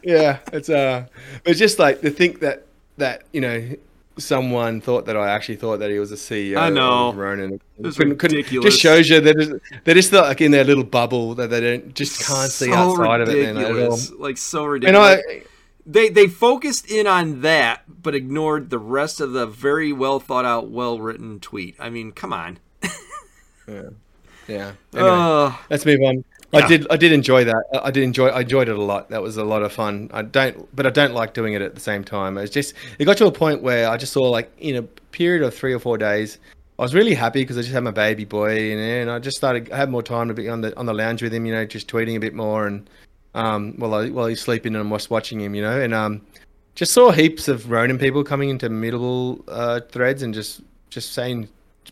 [0.02, 1.04] yeah, it's uh,
[1.44, 2.66] it's just like to think that
[2.96, 3.76] that you know
[4.20, 6.56] someone thought that I actually thought that he was a CEO.
[6.56, 7.08] I know.
[7.08, 7.60] Of Ronin.
[7.82, 11.94] Couldn't, just shows you that they're just like in their little bubble that they don't
[11.94, 14.08] just can't so see outside ridiculous.
[14.08, 14.20] of it.
[14.20, 15.20] Like so ridiculous.
[15.22, 15.42] And I,
[15.86, 20.44] they they focused in on that, but ignored the rest of the very well thought
[20.44, 21.76] out, well written tweet.
[21.78, 22.58] I mean, come on.
[23.68, 23.90] yeah.
[24.46, 24.72] Yeah.
[24.92, 26.24] Anyway, uh, let's move on.
[26.52, 26.86] I did.
[26.90, 27.64] I did enjoy that.
[27.82, 28.28] I did enjoy.
[28.28, 29.08] I enjoyed it a lot.
[29.10, 30.10] That was a lot of fun.
[30.12, 32.36] I don't, but I don't like doing it at the same time.
[32.38, 32.74] It's just.
[32.98, 35.72] It got to a point where I just saw like in a period of three
[35.72, 36.38] or four days,
[36.78, 39.36] I was really happy because I just had my baby boy there, and I just
[39.36, 41.46] started I had more time to be on the on the lounge with him.
[41.46, 42.88] You know, just tweeting a bit more, and
[43.34, 45.54] um, while I, while he's sleeping and I'm just watching him.
[45.54, 46.22] You know, and um,
[46.74, 51.48] just saw heaps of Ronin people coming into Immutable uh, threads and just just saying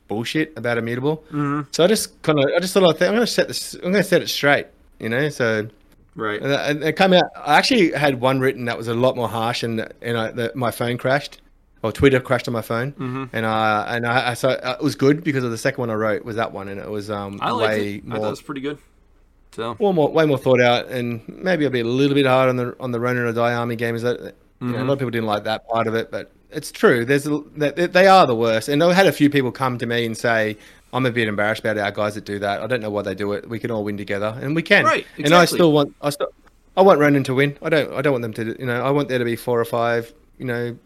[0.07, 1.25] bullshit about immutable.
[1.29, 1.63] Mm-hmm.
[1.73, 3.75] So I just kind of, I just thought, I think I'm going to set this,
[3.75, 4.67] I'm going to set it straight,
[4.99, 5.29] you know.
[5.29, 5.69] So
[6.15, 7.25] right, and, it came out.
[7.37, 10.53] I actually had one written that was a lot more harsh, and and I, the,
[10.55, 11.41] my phone crashed,
[11.83, 13.25] or Twitter crashed on my phone, mm-hmm.
[13.33, 16.25] and I and I, so it was good because of the second one I wrote
[16.25, 18.07] was that one, and it was um I way it.
[18.07, 18.17] more.
[18.17, 18.79] I thought it was pretty good.
[19.53, 22.49] So well, more, way more thought out, and maybe I'll be a little bit hard
[22.49, 23.95] on the on the Ronin or Die Army game.
[23.95, 24.67] Is that mm-hmm.
[24.67, 27.05] you know, a lot of people didn't like that part of it, but it's true.
[27.05, 30.07] There's a, they are the worst, and I had a few people come to me
[30.07, 30.57] and say,
[30.93, 32.63] "I'm a bit embarrassed about our guys that do that.
[32.63, 33.49] I don't know why they do it.
[33.49, 34.85] We can all win together, and we can.
[34.85, 35.25] Right, exactly.
[35.25, 36.33] And I still want, I still,
[36.77, 37.59] I want Ronin to win.
[37.63, 39.61] I don't, I don't want them to, you know, I want there to be four
[39.61, 40.77] or five, you know,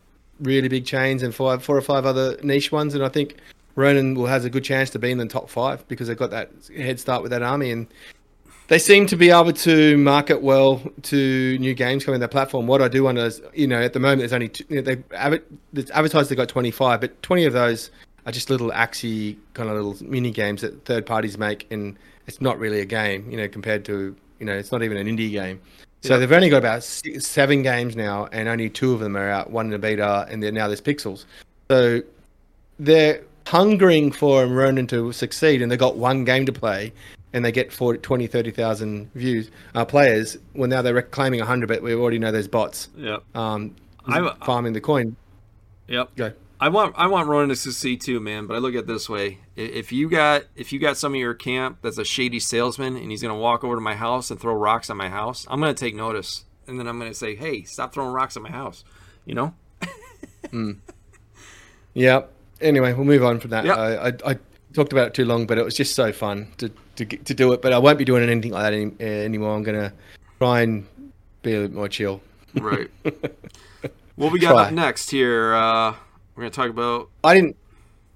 [0.41, 3.37] really big chains and five, four or five other niche ones, and I think
[3.77, 6.31] Ronin will has a good chance to be in the top five because they've got
[6.31, 7.87] that head start with that army and
[8.69, 12.67] they seem to be able to market well to new games coming to their platform.
[12.67, 14.83] What I do wonder is, you know, at the moment there's only two, you know,
[14.83, 15.03] they
[15.91, 17.91] advertised they got 25, but 20 of those
[18.25, 22.41] are just little Axie kind of little mini games that third parties make, and it's
[22.41, 25.31] not really a game, you know, compared to, you know, it's not even an indie
[25.31, 25.61] game.
[26.03, 29.31] So they've only got about six, seven games now, and only two of them are
[29.31, 29.51] out.
[29.51, 31.27] One in the beta, and then now there's Pixels.
[31.71, 32.01] So
[32.81, 36.93] they're hungering for Ronin to succeed, and they've got one game to play
[37.33, 41.83] and they get 40, 20, 30,000 views, uh, players, well, now they're claiming 100, but
[41.83, 42.89] we already know there's bots.
[42.97, 43.19] Yeah.
[43.35, 43.77] Um,
[44.07, 45.17] I'm farming the coin.
[45.89, 46.17] Yep.
[46.17, 46.33] Go.
[46.63, 48.47] I want I want Ronin to succeed too, man.
[48.47, 51.19] But I look at it this way: if you got if you got some of
[51.19, 54.41] your camp that's a shady salesman and he's gonna walk over to my house and
[54.41, 57.65] throw rocks on my house, I'm gonna take notice, and then I'm gonna say, "Hey,
[57.65, 58.85] stop throwing rocks at my house,"
[59.25, 59.55] you know.
[60.53, 60.79] mm.
[61.95, 62.23] Yeah.
[62.61, 63.65] Anyway, we'll move on from that.
[63.65, 63.77] Yep.
[63.77, 64.39] I, I, I
[64.73, 66.71] talked about it too long, but it was just so fun to
[67.05, 67.63] to to do it.
[67.63, 69.55] But I won't be doing anything like that any, uh, anymore.
[69.55, 69.93] I'm gonna
[70.39, 70.87] try and
[71.43, 72.21] be a bit more chill.
[72.55, 72.91] Right.
[74.17, 74.65] what we got try.
[74.67, 75.55] up next here?
[75.55, 75.95] Uh,
[76.35, 77.11] we're gonna talk about.
[77.25, 77.57] I didn't.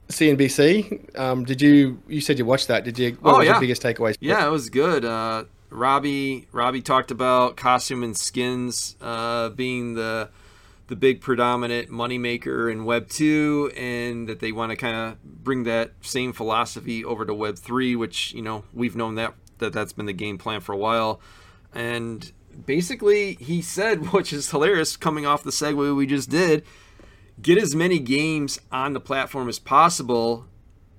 [0.09, 1.19] CNBC.
[1.19, 2.01] Um, did you?
[2.07, 2.85] You said you watched that.
[2.85, 3.19] Did you?
[3.21, 3.53] What oh, was yeah.
[3.53, 4.17] your biggest takeaways?
[4.21, 5.05] Yeah, it was good.
[5.05, 10.31] Uh, Robbie Robbie talked about costume and skins uh, being the
[10.89, 15.65] the big predominant moneymaker in Web 2 and that they want to kind of bring
[15.65, 19.93] that same philosophy over to Web 3, which, you know, we've known that, that that's
[19.93, 21.21] been the game plan for a while.
[21.75, 22.31] And
[22.67, 26.65] basically, he said, which is hilarious coming off the segue we just did,
[27.41, 30.47] get as many games on the platform as possible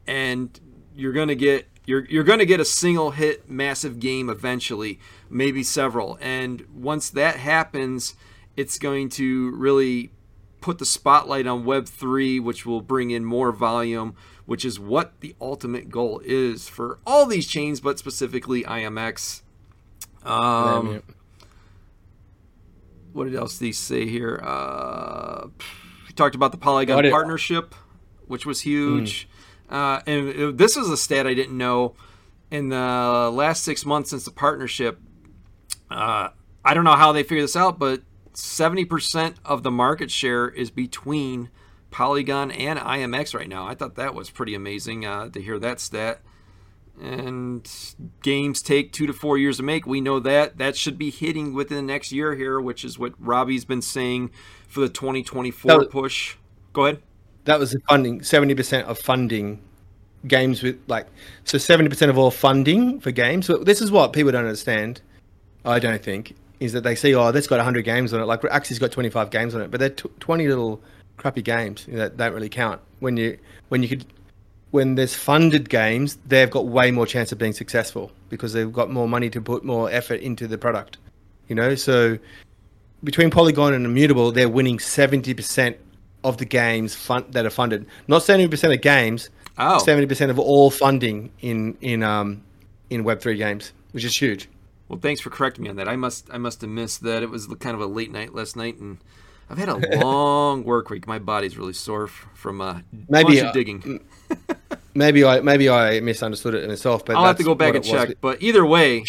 [0.06, 0.60] and
[0.96, 5.00] you're going to get you're, you're going to get a single hit massive game eventually
[5.30, 8.16] maybe several and once that happens
[8.58, 10.12] it's going to really
[10.60, 15.36] put the spotlight on Web3, which will bring in more volume, which is what the
[15.40, 19.44] ultimate goal is for all these chains, but specifically IMX.
[20.24, 21.04] Um,
[23.14, 24.42] what else did he say here?
[24.44, 25.48] Uh,
[26.08, 27.76] he talked about the Polygon partnership,
[28.26, 29.30] which was huge.
[29.70, 29.76] Mm.
[29.76, 31.96] Uh, and it, this is a stat I didn't know.
[32.50, 35.00] In the last six months since the partnership,
[35.92, 36.30] uh,
[36.64, 38.02] I don't know how they figure this out, but
[38.38, 41.50] 70% of the market share is between
[41.90, 43.68] Polygon and IMX right now.
[43.68, 46.22] I thought that was pretty amazing uh, to hear that stat.
[47.02, 47.68] And
[48.22, 49.88] games take two to four years to make.
[49.88, 50.60] We know that.
[50.60, 54.30] That should be hitting within the next year here, which is what Robbie's been saying
[54.68, 56.36] for the 2024 was, push.
[56.74, 57.02] Go ahead.
[57.46, 58.20] That was the funding.
[58.20, 59.64] 70% of funding
[60.28, 61.08] games with like
[61.44, 63.48] so 70% of all funding for games.
[63.48, 65.02] So this is what people don't understand.
[65.66, 68.26] I don't think is that they see, oh, that's got 100 games on it.
[68.26, 70.82] Like Axie's got 25 games on it, but they're t- 20 little
[71.18, 72.82] crappy games that don't really count.
[73.00, 73.38] When you
[73.70, 74.06] when you could
[74.72, 78.90] when there's funded games, they've got way more chance of being successful because they've got
[78.90, 80.98] more money to put more effort into the product.
[81.48, 82.18] You know, so
[83.04, 85.78] between Polygon and Immutable, they're winning 70%
[86.24, 87.86] of the games fun- that are funded.
[88.08, 89.82] Not 70% of games, oh.
[89.86, 92.44] 70% of all funding in in um
[92.90, 94.50] in Web3 games, which is huge.
[94.90, 95.88] Well, thanks for correcting me on that.
[95.88, 97.24] I must I must have missed that.
[97.24, 99.00] It was kind of a late night last night, and
[99.50, 101.08] I've had a long work week.
[101.08, 102.80] My body's really sore from uh,
[103.10, 104.06] maybe uh, digging.
[104.94, 107.84] maybe I maybe I misunderstood it in itself, but I'll have to go back and
[107.84, 108.16] check.
[108.22, 109.04] But either way,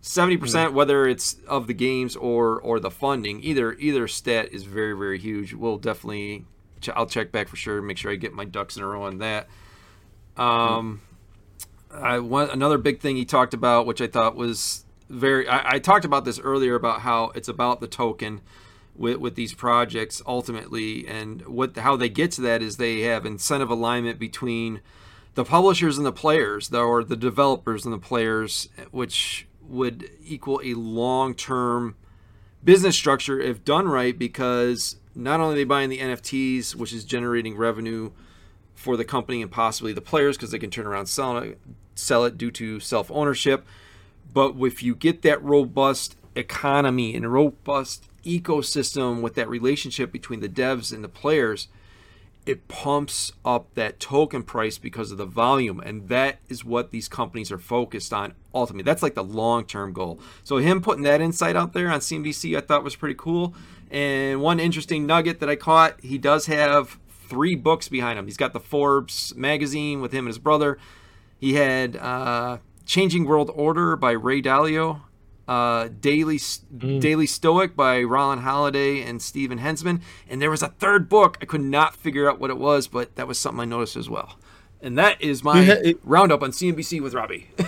[0.00, 4.64] seventy percent, whether it's of the games or or the funding, either either stat is
[4.64, 5.52] very very huge.
[5.52, 6.46] We'll definitely
[6.94, 7.82] I'll check back for sure.
[7.82, 9.48] Make sure I get my ducks in a row on that.
[10.36, 11.02] Um,
[11.92, 15.78] I want another big thing he talked about, which I thought was very I, I,
[15.80, 18.40] talked about this earlier about how it's about the token
[18.94, 23.26] with, with these projects ultimately and what how they get to that is they have
[23.26, 24.80] incentive alignment between
[25.34, 30.74] the publishers and the players or the developers and the players which would equal a
[30.74, 31.96] long-term
[32.62, 37.04] business structure if done right because not only are they buying the NFTs which is
[37.04, 38.12] generating revenue
[38.74, 41.58] for the company and possibly the players because they can turn around sell it,
[41.96, 43.66] sell it due to self-ownership
[44.32, 50.48] but if you get that robust economy and robust ecosystem with that relationship between the
[50.48, 51.68] devs and the players,
[52.46, 55.80] it pumps up that token price because of the volume.
[55.80, 58.84] And that is what these companies are focused on ultimately.
[58.84, 60.20] That's like the long term goal.
[60.42, 63.54] So, him putting that insight out there on CNBC, I thought was pretty cool.
[63.90, 68.26] And one interesting nugget that I caught he does have three books behind him.
[68.26, 70.78] He's got the Forbes magazine with him and his brother.
[71.38, 72.58] He had uh,
[72.90, 75.02] Changing World Order by Ray Dalio,
[75.46, 77.00] uh, Daily mm.
[77.00, 81.38] Daily Stoic by Rowland Holiday and Stephen Hensman, and there was a third book.
[81.40, 84.10] I could not figure out what it was, but that was something I noticed as
[84.10, 84.34] well.
[84.82, 87.48] And that is my it, roundup on CNBC with Robbie.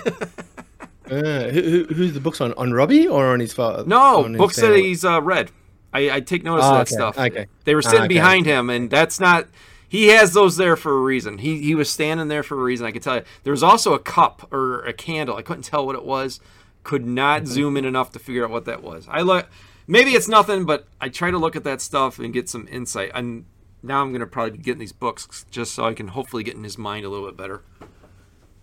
[1.09, 2.53] uh, who, who's the books on?
[2.55, 3.85] On Robbie or on his father?
[3.87, 5.53] No, books that he's uh, read.
[5.93, 7.19] I, I, take notice oh, of that okay, stuff.
[7.19, 7.47] Okay.
[7.63, 8.09] They were sitting okay.
[8.09, 9.47] behind him, and that's not
[9.93, 11.37] he has those there for a reason.
[11.37, 12.87] He he was standing there for a reason.
[12.87, 13.25] I can tell you.
[13.43, 15.37] There was also a cup or a candle.
[15.37, 16.41] I couldn't tell what it was.
[16.83, 19.07] Could not zoom in enough to figure out what that was.
[19.07, 19.49] I look.
[19.87, 23.11] Maybe it's nothing, but I try to look at that stuff and get some insight.
[23.15, 23.45] And
[23.83, 26.65] now I'm gonna probably be getting these books just so I can hopefully get in
[26.65, 27.61] his mind a little bit better.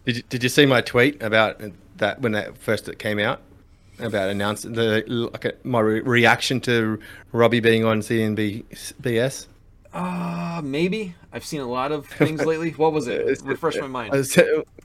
[0.06, 1.62] Did you, did you see my tweet about
[1.98, 3.40] that when that first it came out?
[4.00, 6.98] about announcing the like my re- reaction to
[7.34, 9.46] Robbie being on CNBS.
[9.94, 11.16] Uh, maybe.
[11.32, 12.72] I've seen a lot of things lately.
[12.72, 13.42] What was it?
[13.44, 14.14] Refresh my mind.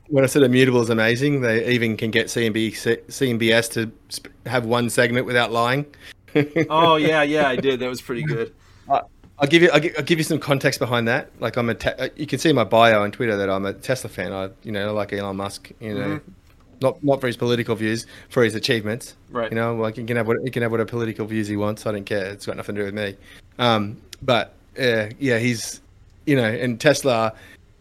[0.08, 4.90] when I said Immutable is amazing, they even can get CNB, CNBS to have one
[4.90, 5.86] segment without lying.
[6.68, 7.80] oh yeah, yeah, I did.
[7.80, 8.52] That was pretty good.
[9.38, 11.30] I'll give you I'll give, I'll give, you some context behind that.
[11.40, 13.72] Like I'm a te- uh, you can see my bio on Twitter that I'm a
[13.72, 14.32] Tesla fan.
[14.32, 15.72] I you know I like Elon Musk.
[15.80, 16.32] You know, mm-hmm.
[16.80, 19.16] not not for his political views, for his achievements.
[19.30, 19.50] Right.
[19.50, 21.84] You know, like he can have what he can have whatever political views he wants.
[21.84, 22.26] I don't care.
[22.26, 23.16] It's got nothing to do with me.
[23.58, 25.80] Um, but yeah, yeah, he's
[26.26, 27.32] you know, and Tesla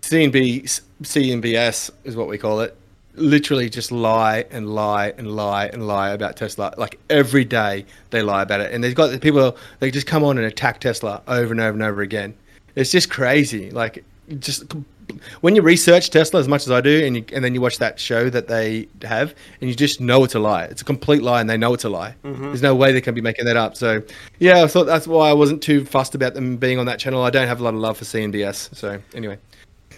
[0.01, 2.75] CNB CNBS is what we call it.
[3.15, 6.73] literally just lie and lie and lie and lie about Tesla.
[6.77, 10.23] Like every day they lie about it, and they've got the people they just come
[10.23, 12.33] on and attack Tesla over and over and over again.
[12.75, 13.69] It's just crazy.
[13.71, 14.03] Like
[14.39, 14.65] just
[15.41, 17.77] when you research Tesla as much as I do, and you, and then you watch
[17.79, 20.65] that show that they have, and you just know it's a lie.
[20.65, 22.15] It's a complete lie, and they know it's a lie.
[22.23, 22.43] Mm-hmm.
[22.43, 23.75] There's no way they can be making that up.
[23.75, 24.01] So,
[24.39, 27.23] yeah, I thought that's why I wasn't too fussed about them being on that channel.
[27.23, 28.75] I don't have a lot of love for CNBS.
[28.75, 29.37] So, anyway.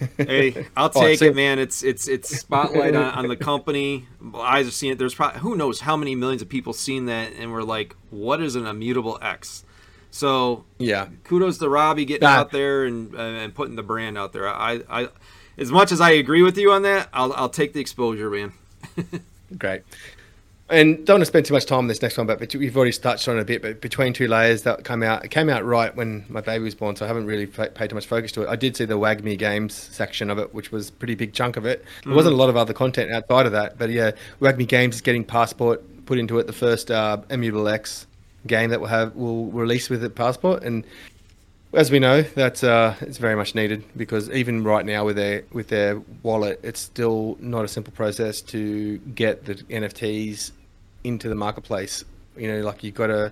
[0.18, 1.60] hey, I'll take it, man.
[1.60, 4.06] It's it's it's spotlight on, on the company.
[4.36, 5.00] Eyes are seeing it.
[5.00, 8.42] There's probably who knows how many millions of people seen that, and we're like, what
[8.42, 9.65] is an immutable X?
[10.16, 14.32] So yeah, kudos to Robbie getting out there and uh, and putting the brand out
[14.32, 14.48] there.
[14.48, 15.10] I, I,
[15.58, 18.54] as much as I agree with you on that, I'll I'll take the exposure, man.
[19.58, 19.82] Great.
[20.70, 22.94] And don't want to spend too much time on this next one, but we've already
[22.94, 23.62] touched on it a bit.
[23.62, 25.26] But between two layers, that came out.
[25.26, 27.96] It came out right when my baby was born, so I haven't really paid too
[27.96, 28.48] much focus to it.
[28.48, 31.58] I did see the WAGMI Games section of it, which was a pretty big chunk
[31.58, 31.84] of it.
[32.06, 32.16] There mm.
[32.16, 35.26] wasn't a lot of other content outside of that, but yeah, WAGMI Games is getting
[35.26, 38.08] Passport put into it, the first uh, Immutable X
[38.48, 40.64] game that will have will release with the passport.
[40.64, 40.86] And
[41.74, 45.44] as we know that's uh, it's very much needed because even right now with their
[45.52, 50.52] with their wallet it's still not a simple process to get the NFTs
[51.04, 52.04] into the marketplace.
[52.38, 53.32] You know like you've got to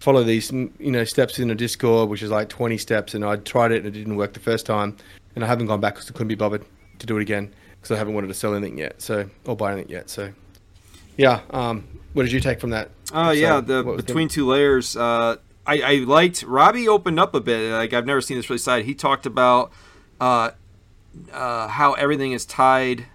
[0.00, 3.36] follow these you know steps in a discord which is like 20 steps and I
[3.36, 4.96] tried it and it didn't work the first time
[5.34, 6.64] and I haven't gone back because I couldn't be bothered
[6.98, 9.72] to do it again because I haven't wanted to sell anything yet so or buy
[9.72, 10.32] anything yet so
[11.16, 12.90] yeah um, what did you take from that?
[13.12, 14.96] Oh uh, yeah, the between two layers.
[14.96, 15.36] Uh,
[15.66, 17.72] I, I liked Robbie opened up a bit.
[17.72, 18.84] Like I've never seen this really side.
[18.84, 19.72] He talked about
[20.20, 20.50] uh,
[21.32, 23.06] uh, how everything is tied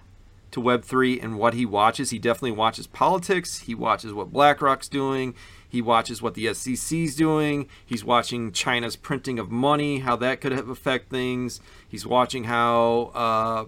[0.50, 2.10] to Web three and what he watches.
[2.10, 3.60] He definitely watches politics.
[3.60, 5.34] He watches what BlackRock's doing.
[5.68, 7.68] He watches what the SEC's doing.
[7.84, 11.60] He's watching China's printing of money, how that could have affect things.
[11.86, 13.64] He's watching how uh,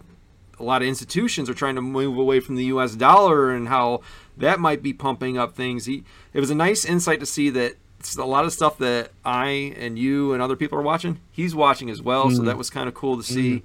[0.61, 2.95] a lot of institutions are trying to move away from the U.S.
[2.95, 4.03] dollar and how
[4.37, 5.87] that might be pumping up things.
[5.87, 7.77] He it was a nice insight to see that
[8.19, 11.91] a lot of stuff that I and you and other people are watching, he's watching
[11.91, 12.27] as well.
[12.27, 12.37] Mm.
[12.37, 13.57] So that was kind of cool to see.
[13.57, 13.63] Mm.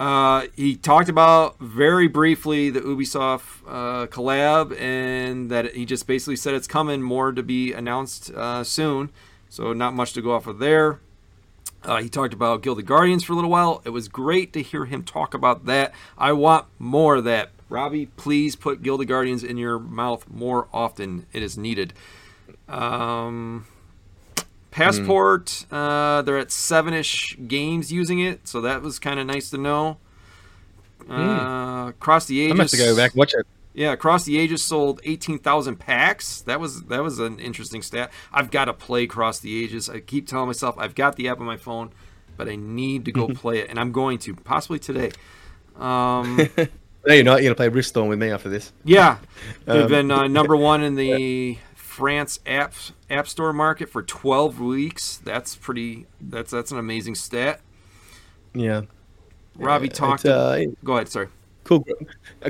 [0.00, 6.36] Uh, he talked about very briefly the Ubisoft uh, collab and that he just basically
[6.36, 9.10] said it's coming, more to be announced uh, soon.
[9.50, 11.00] So not much to go off of there.
[11.84, 13.80] Uh, he talked about Gilded Guardians for a little while.
[13.84, 15.92] It was great to hear him talk about that.
[16.18, 17.50] I want more of that.
[17.68, 21.26] Robbie, please put Gilded Guardians in your mouth more often.
[21.32, 21.92] It is needed.
[22.68, 23.66] Um,
[24.70, 25.66] Passport, mm.
[25.70, 29.58] uh, they're at seven ish games using it, so that was kind of nice to
[29.58, 29.98] know.
[31.04, 31.86] Mm.
[31.86, 32.58] Uh, Across the Ages.
[32.58, 33.46] I have to go back watch it.
[33.72, 36.40] Yeah, Across the Ages sold eighteen thousand packs.
[36.42, 38.10] That was that was an interesting stat.
[38.32, 39.88] I've got to play Across the Ages.
[39.88, 41.92] I keep telling myself I've got the app on my phone,
[42.36, 45.10] but I need to go play it, and I'm going to possibly today.
[45.76, 46.36] Um,
[47.06, 47.42] No, you're not.
[47.42, 48.72] You're gonna play Riftstorm with me after this.
[48.84, 49.18] Yeah,
[49.64, 52.74] they've um, been uh, number one in the France app
[53.08, 55.16] app store market for 12 weeks.
[55.24, 56.06] That's pretty.
[56.20, 57.60] That's that's an amazing stat.
[58.54, 58.82] Yeah.
[59.56, 60.26] Robbie yeah, talked.
[60.26, 61.08] Uh, go ahead.
[61.08, 61.28] Sorry.
[61.64, 61.84] Cool.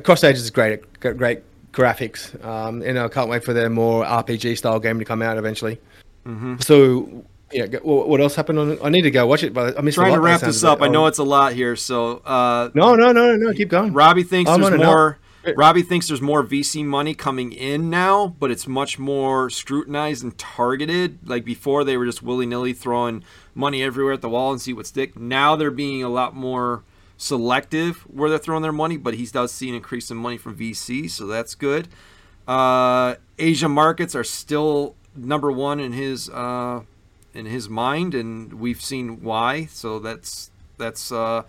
[0.02, 1.00] Cross Ages is great.
[1.00, 1.42] Great
[1.72, 2.42] graphics.
[2.44, 5.80] Um, and I can't wait for their more RPG style game to come out eventually.
[6.26, 6.58] Mm-hmm.
[6.60, 7.66] So yeah.
[7.82, 8.78] What else happened on?
[8.82, 9.96] I need to go watch it, but I missed.
[9.96, 10.82] Trying to wrap this up.
[10.82, 12.18] I know it's a lot here, so.
[12.18, 13.52] Uh, no, no, no, no.
[13.52, 13.92] Keep going.
[13.92, 15.18] Robbie thinks I'm there's more.
[15.56, 20.36] Robbie thinks there's more VC money coming in now, but it's much more scrutinized and
[20.36, 21.18] targeted.
[21.26, 24.72] Like before, they were just willy nilly throwing money everywhere at the wall and see
[24.72, 25.18] what stick.
[25.18, 26.84] Now they're being a lot more
[27.20, 30.56] selective where they're throwing their money, but he does see an increase in money from
[30.56, 31.86] VC, so that's good.
[32.48, 36.80] Uh, Asia markets are still number one in his uh,
[37.34, 39.66] in his mind, and we've seen why.
[39.66, 41.42] So that's that's uh,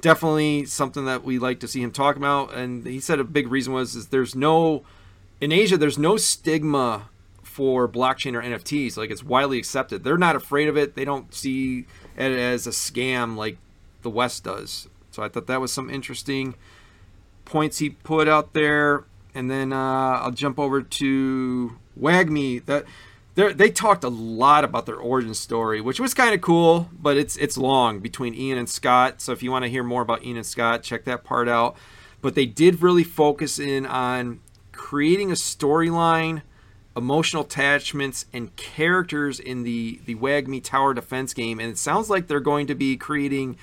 [0.00, 2.54] definitely something that we like to see him talk about.
[2.54, 4.84] And he said a big reason was is there's no
[5.40, 7.08] in Asia there's no stigma
[7.42, 8.96] for blockchain or NFTs.
[8.96, 10.04] Like it's widely accepted.
[10.04, 10.94] They're not afraid of it.
[10.94, 13.58] They don't see it as a scam like
[14.02, 14.88] the West does.
[15.16, 16.54] So I thought that was some interesting
[17.46, 19.04] points he put out there.
[19.34, 22.66] And then uh, I'll jump over to WAGMI.
[22.66, 22.84] That
[23.34, 27.36] they talked a lot about their origin story, which was kind of cool, but it's
[27.38, 29.22] it's long between Ian and Scott.
[29.22, 31.76] So if you want to hear more about Ian and Scott, check that part out.
[32.20, 34.40] But they did really focus in on
[34.72, 36.42] creating a storyline,
[36.94, 41.58] emotional attachments, and characters in the the WAGMI Tower Defense game.
[41.58, 43.56] And it sounds like they're going to be creating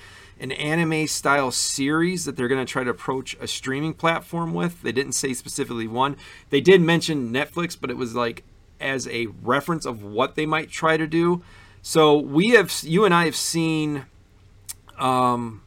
[0.44, 4.82] an anime style series that they're going to try to approach a streaming platform with.
[4.82, 6.16] They didn't say specifically one.
[6.50, 8.44] They did mention Netflix, but it was like
[8.78, 11.42] as a reference of what they might try to do.
[11.80, 14.04] So we have, you and I have seen
[14.98, 15.62] um,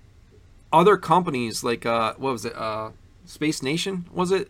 [0.71, 2.55] other companies like uh, what was it?
[2.55, 2.91] Uh,
[3.25, 4.49] Space Nation was it?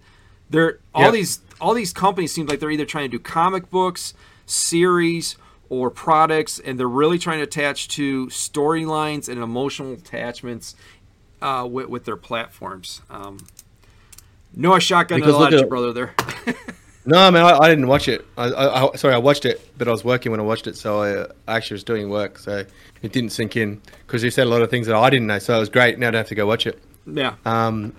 [0.50, 1.14] They're all Yep.
[1.14, 4.14] these all these companies seem like they're either trying to do comic books,
[4.46, 5.36] series,
[5.70, 10.76] or products, and they're really trying to attach to storylines and emotional attachments
[11.42, 13.02] uh, with, with their platforms.
[13.10, 13.40] Um,
[14.56, 16.16] Noah shotgun a Because lot look at your brother there.
[17.10, 18.28] No, man, I, I didn't watch it.
[18.38, 20.76] I, I, I sorry, I watched it, but I was working when I watched it,
[20.76, 22.66] so I, uh, I actually was doing work, so
[23.02, 25.40] it didn't sink in because you said a lot of things that I didn't know.
[25.40, 25.98] So it was great.
[25.98, 26.84] Now I don't have to go watch it.
[27.06, 27.96] yeah, Um,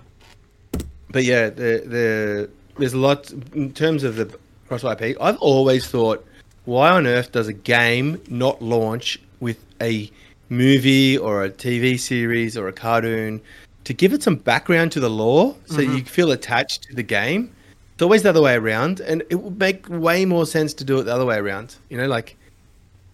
[1.09, 5.17] but yeah, the the there's a lot in terms of the cross IP.
[5.19, 6.23] I've always thought,
[6.69, 10.09] why on earth does a game not launch with a
[10.49, 13.41] movie or a TV series or a cartoon
[13.85, 17.51] to give it some background to the lore, so you feel attached to the game?
[17.93, 20.99] It's always the other way around, and it would make way more sense to do
[20.99, 21.75] it the other way around.
[21.89, 22.37] You know, like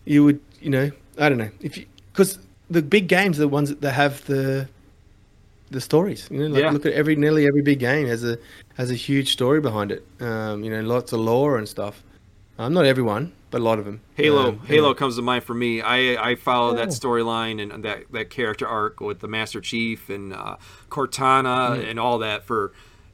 [0.06, 1.80] you would, you know, I don't know if
[2.12, 2.38] because
[2.70, 4.68] the big games are the ones that have the
[5.72, 6.28] the stories.
[6.30, 6.72] You know, like Yeah.
[6.72, 8.38] look at every nearly every big game has a
[8.78, 10.06] has a huge story behind it.
[10.20, 12.04] Um, you know, lots of lore and stuff.
[12.60, 14.02] Um, not everyone, a lot of them.
[14.16, 14.50] Halo.
[14.50, 14.94] Um, Halo yeah.
[14.96, 15.82] comes to mind for me.
[15.82, 16.92] I I follow that Oh.
[16.92, 20.58] storyline and that that character arc with the Master Chief and uh,
[20.90, 21.90] Cortana Mm.
[21.90, 22.72] and all that for,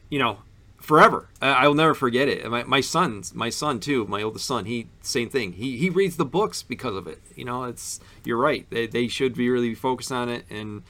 [0.09, 0.39] you know,
[0.79, 1.29] forever.
[1.41, 2.49] I, I will never forget it.
[2.49, 4.05] My my son's my son too.
[4.07, 4.65] My oldest son.
[4.65, 5.53] He same thing.
[5.53, 7.19] He he reads the books because of it.
[7.35, 8.65] You know, it's you're right.
[8.71, 10.83] They they should be really focused on it and.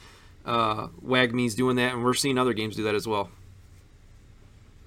[0.43, 3.29] Uh, WAGMI's doing that, and we're seeing other games do that as well.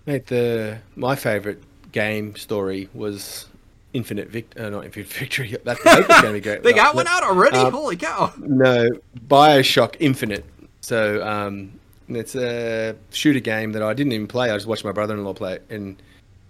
[0.05, 1.63] Mate, the my favorite
[1.93, 3.47] game story was
[3.95, 4.59] Infinite Vict.
[4.59, 5.57] Uh, not Infinite Victory.
[5.65, 6.63] That's going to be great.
[6.63, 7.57] They got one out already.
[7.57, 8.33] Um, Holy cow!
[8.39, 8.91] No,
[9.29, 10.45] Bioshock Infinite.
[10.81, 11.79] So um,
[12.09, 14.51] it's a shooter game that I didn't even play.
[14.51, 15.97] I just watched my brother-in-law play it, and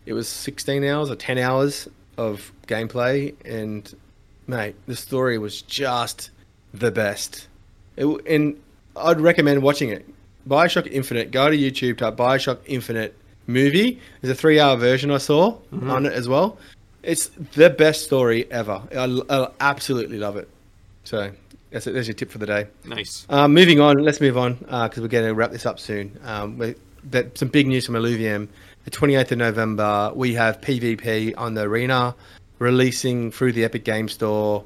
[0.07, 3.35] it was 16 hours or 10 hours of gameplay.
[3.45, 3.95] And
[4.47, 6.31] mate, the story was just
[6.73, 7.49] the best.
[7.97, 8.61] It, and
[8.97, 10.09] I'd recommend watching it.
[10.49, 11.31] Bioshock Infinite.
[11.31, 11.99] Go to YouTube.
[11.99, 13.17] Type Bioshock Infinite
[13.47, 14.01] movie.
[14.21, 16.59] There's a three-hour version I saw on it as well.
[17.05, 18.83] It's the best story ever.
[18.97, 20.49] I, I absolutely love it.
[21.05, 21.31] So
[21.71, 21.93] that's it.
[21.93, 22.67] There's your tip for the day.
[22.85, 23.27] Nice.
[23.29, 26.19] Um, moving on, let's move on because we're going to wrap this up soon.
[26.25, 26.75] Um, we,
[27.11, 28.49] that, some big news from Illuvium.
[28.85, 32.15] The 28th of November, we have PvP on the arena
[32.59, 34.65] releasing through the Epic Game Store.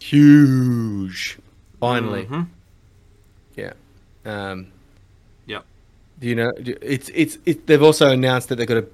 [0.00, 1.38] Huge.
[1.80, 2.26] Finally.
[2.26, 2.46] Mhm.
[3.56, 3.72] Yeah.
[4.24, 4.66] Um,
[5.46, 5.64] Yep.
[6.20, 6.52] do you know?
[6.56, 8.86] It's it's it, they've also announced that they've got a.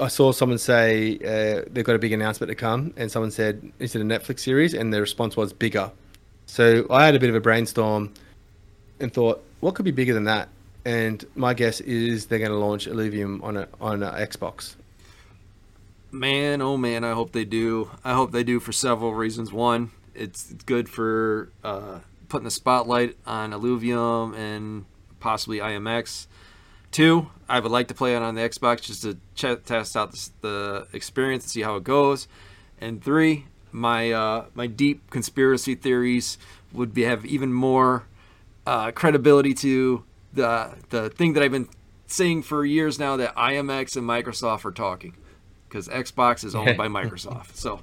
[0.00, 3.72] I saw someone say uh, they've got a big announcement to come, and someone said
[3.78, 4.74] is it a Netflix series?
[4.74, 5.90] And the response was bigger.
[6.46, 8.12] So I had a bit of a brainstorm,
[9.00, 10.48] and thought, what could be bigger than that?
[10.84, 14.74] And my guess is they're going to launch Illuvium on a on a Xbox.
[16.10, 17.90] Man, oh man, I hope they do.
[18.04, 19.52] I hope they do for several reasons.
[19.52, 24.84] One, it's good for uh, putting the spotlight on Illuvium and
[25.20, 26.26] possibly IMX.
[26.94, 30.12] Two, I would like to play it on the Xbox just to ch- test out
[30.12, 32.28] the, the experience and see how it goes.
[32.80, 36.38] And three, my uh, my deep conspiracy theories
[36.72, 38.04] would be have even more
[38.64, 41.68] uh, credibility to the the thing that I've been
[42.06, 45.14] saying for years now that IMX and Microsoft are talking
[45.68, 47.56] because Xbox is owned by Microsoft.
[47.56, 47.80] So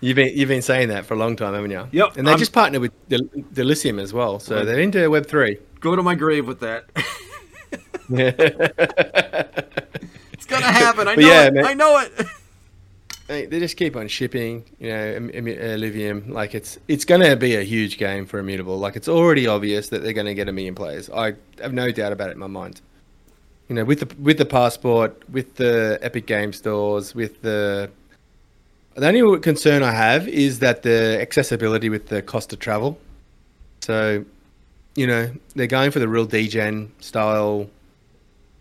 [0.00, 1.88] You've been you've been saying that for a long time, haven't you?
[1.92, 4.64] Yep, And they I'm- just partnered with Del- Delicium as well, so Right.
[4.64, 5.58] they're into Web three.
[5.80, 6.86] go to my grave with that.
[10.32, 11.08] It's gonna happen.
[11.08, 11.54] I know yeah, it.
[11.54, 11.64] man.
[11.64, 12.12] I know it.
[13.28, 16.28] They just keep on shipping, you know, Illuvium.
[16.28, 18.78] Like it's it's going to be a huge game for Immutable.
[18.78, 21.10] Like it's already obvious that they're going to get a million players.
[21.10, 22.80] I have no doubt about it in my mind.
[23.68, 27.90] You know, with the with the passport, with the Epic Game Stores, with the
[28.94, 32.96] the only concern I have is that the accessibility with the cost of travel.
[33.80, 34.24] So,
[34.96, 37.68] you know, they're going for the real degen style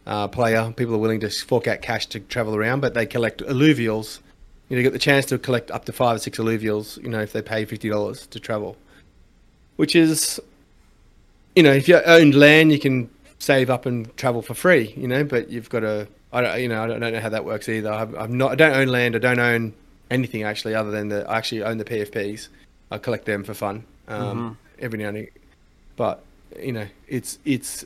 [0.05, 0.71] uh, player.
[0.75, 4.19] People are willing to fork out cash to travel around, but they collect Illuvials.
[4.69, 7.01] You know, get the chance to collect up to five or six Illuvials.
[7.01, 8.75] You know, if they pay fifty dollars to travel,
[9.77, 10.39] which is,
[11.55, 13.09] you know, if you own land, you can
[13.39, 14.93] save up and travel for free.
[14.97, 16.07] You know, but you've got to.
[16.33, 16.61] I don't.
[16.61, 17.91] You know, I don't, I don't know how that works either.
[17.91, 18.51] I've, I'm not.
[18.51, 19.15] I don't own land.
[19.15, 19.73] I don't own
[20.11, 21.29] anything actually, other than the.
[21.29, 22.49] I actually own the PFPs.
[22.91, 25.29] I collect them for fun um, every now and.
[25.95, 26.23] But
[26.59, 27.85] you know, it's it's.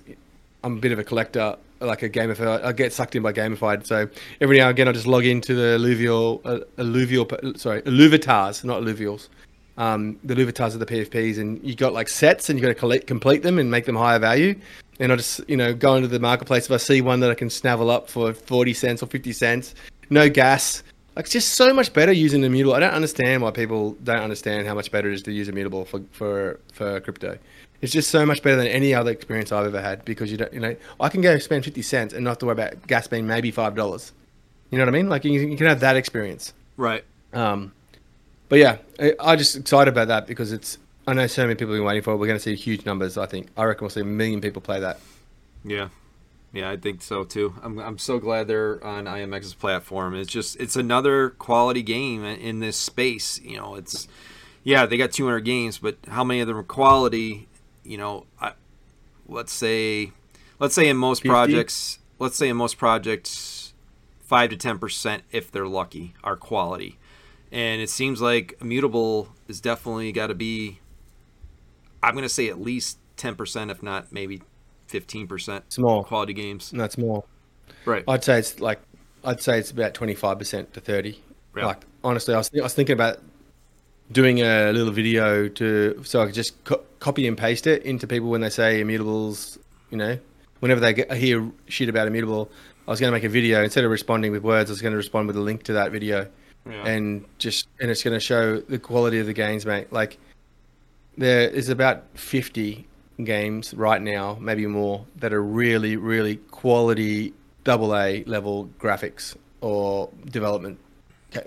[0.63, 2.63] I'm a bit of a collector, like a gamified.
[2.63, 3.85] I get sucked in by gamified.
[3.85, 4.09] So
[4.41, 8.81] every now and again, I just log into the Illuvial, uh, Illuvial, sorry, Illuvitars, not
[8.81, 9.29] Illuvials.
[9.77, 12.75] Um, the Illuvitars are the PFPs, and you got like sets, and you got to
[12.75, 14.55] collect, complete them, and make them higher value.
[14.99, 17.35] And I just, you know, go into the marketplace if I see one that I
[17.35, 19.75] can snavel up for forty cents or fifty cents,
[20.09, 20.83] no gas.
[21.15, 22.75] Like it's just so much better using immutable.
[22.75, 25.85] I don't understand why people don't understand how much better it is to use immutable
[25.85, 27.37] for for for crypto.
[27.81, 30.53] It's just so much better than any other experience I've ever had because you don't,
[30.53, 33.07] you know, I can go spend fifty cents and not have to worry about gas
[33.07, 34.11] being maybe five dollars.
[34.69, 35.09] You know what I mean?
[35.09, 36.53] Like you, you can have that experience.
[36.77, 37.03] Right.
[37.33, 37.73] Um,
[38.49, 40.77] but yeah, I, I'm just excited about that because it's.
[41.07, 42.17] I know so many people have been waiting for it.
[42.17, 43.17] We're going to see huge numbers.
[43.17, 43.47] I think.
[43.57, 44.99] I reckon we'll see a million people play that.
[45.63, 45.89] Yeah.
[46.51, 47.55] Yeah, I think so too.
[47.61, 50.15] I'm, I'm so glad they're on IMX's platform.
[50.15, 53.39] It's just it's another quality game in this space.
[53.41, 54.07] You know, it's
[54.63, 57.47] yeah they got 200 games, but how many of them are quality?
[57.83, 58.53] You know, I,
[59.27, 60.11] let's say
[60.59, 61.29] let's say in most 50?
[61.29, 63.73] projects, let's say in most projects,
[64.19, 66.97] five to ten percent, if they're lucky, are quality.
[67.51, 70.79] And it seems like immutable is definitely got to be.
[72.01, 74.41] I'm going to say at least ten percent, if not maybe
[74.87, 76.71] fifteen percent small quality games.
[76.71, 77.23] That's more.
[77.85, 78.03] Right.
[78.07, 78.79] I'd say it's like
[79.23, 81.21] I'd say it's about twenty five percent to thirty.
[81.55, 81.67] Yeah.
[81.67, 83.19] Like honestly, I was I was thinking about
[84.11, 88.07] doing a little video to so I could just co- copy and paste it into
[88.07, 89.57] people when they say immutables.
[89.91, 90.19] You know,
[90.59, 92.49] whenever they get, hear shit about immutable,
[92.87, 94.69] I was going to make a video instead of responding with words.
[94.69, 96.27] I was going to respond with a link to that video,
[96.65, 96.87] yeah.
[96.87, 99.91] and just and it's going to show the quality of the games, mate.
[99.91, 100.17] Like
[101.17, 102.87] there is about fifty
[103.23, 107.33] games right now, maybe more, that are really, really quality
[107.63, 110.79] double A level graphics or development,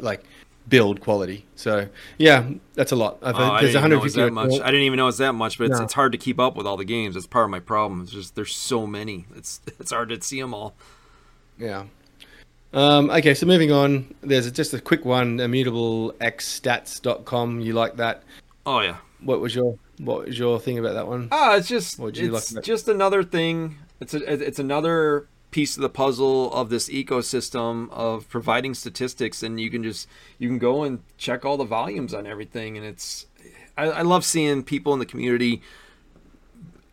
[0.01, 0.25] like
[0.69, 1.47] build quality.
[1.57, 3.19] So yeah, that's a lot.
[3.23, 4.61] Oh, I didn't know it that much.
[4.61, 5.85] I didn't even know it's that much, but it's, no.
[5.85, 7.15] it's hard to keep up with all the games.
[7.15, 8.03] That's part of my problem.
[8.03, 9.27] It's just there's so many.
[9.37, 10.75] It's it's hard to see them all.
[11.59, 11.85] Yeah.
[12.73, 14.15] Um, okay, so moving on.
[14.23, 15.37] There's just a quick one.
[15.39, 17.61] ImmutableXstats.com.
[17.61, 18.23] You like that?
[18.65, 18.97] Oh yeah.
[19.21, 21.29] What was your what was your thing about that one?
[21.31, 23.77] Ah, it's just it's like just another thing.
[24.01, 29.61] It's a, it's another piece of the puzzle of this ecosystem of providing statistics, and
[29.61, 30.09] you can just
[30.39, 33.27] you can go and check all the volumes on everything, and it's
[33.77, 35.63] I, I love seeing people in the community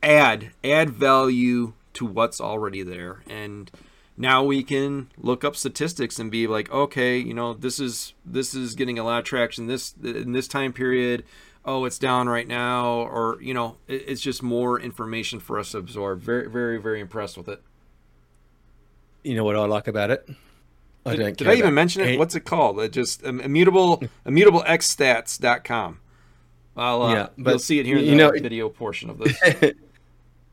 [0.04, 3.72] add add value to what's already there, and
[4.16, 8.54] now we can look up statistics and be like, okay, you know, this is this
[8.54, 11.24] is getting a lot of traction this in this time period
[11.66, 15.72] oh, it's down right now, or you know, it, it's just more information for us
[15.72, 16.22] to absorb.
[16.22, 17.62] Very, very, very impressed with it.
[19.24, 20.30] You know what I like about it?
[21.06, 22.20] I did, did I even mention it?
[22.20, 22.80] What's it called?
[22.80, 26.00] It just um, immutable immutableXstats.com.
[26.78, 29.40] I'll uh, yeah, but you'll see it here in the know, video portion of this.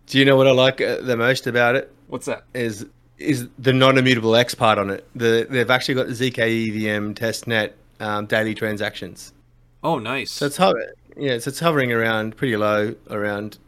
[0.06, 1.92] Do you know what I like uh, the most about it?
[2.08, 2.44] What's that?
[2.54, 2.86] Is
[3.18, 5.06] is the non-immutable X part on it?
[5.14, 9.32] The they've actually got the zkEVM testnet um, daily transactions.
[9.82, 10.32] Oh, nice.
[10.32, 13.58] So it's hovering, yeah, so it's hovering around pretty low, around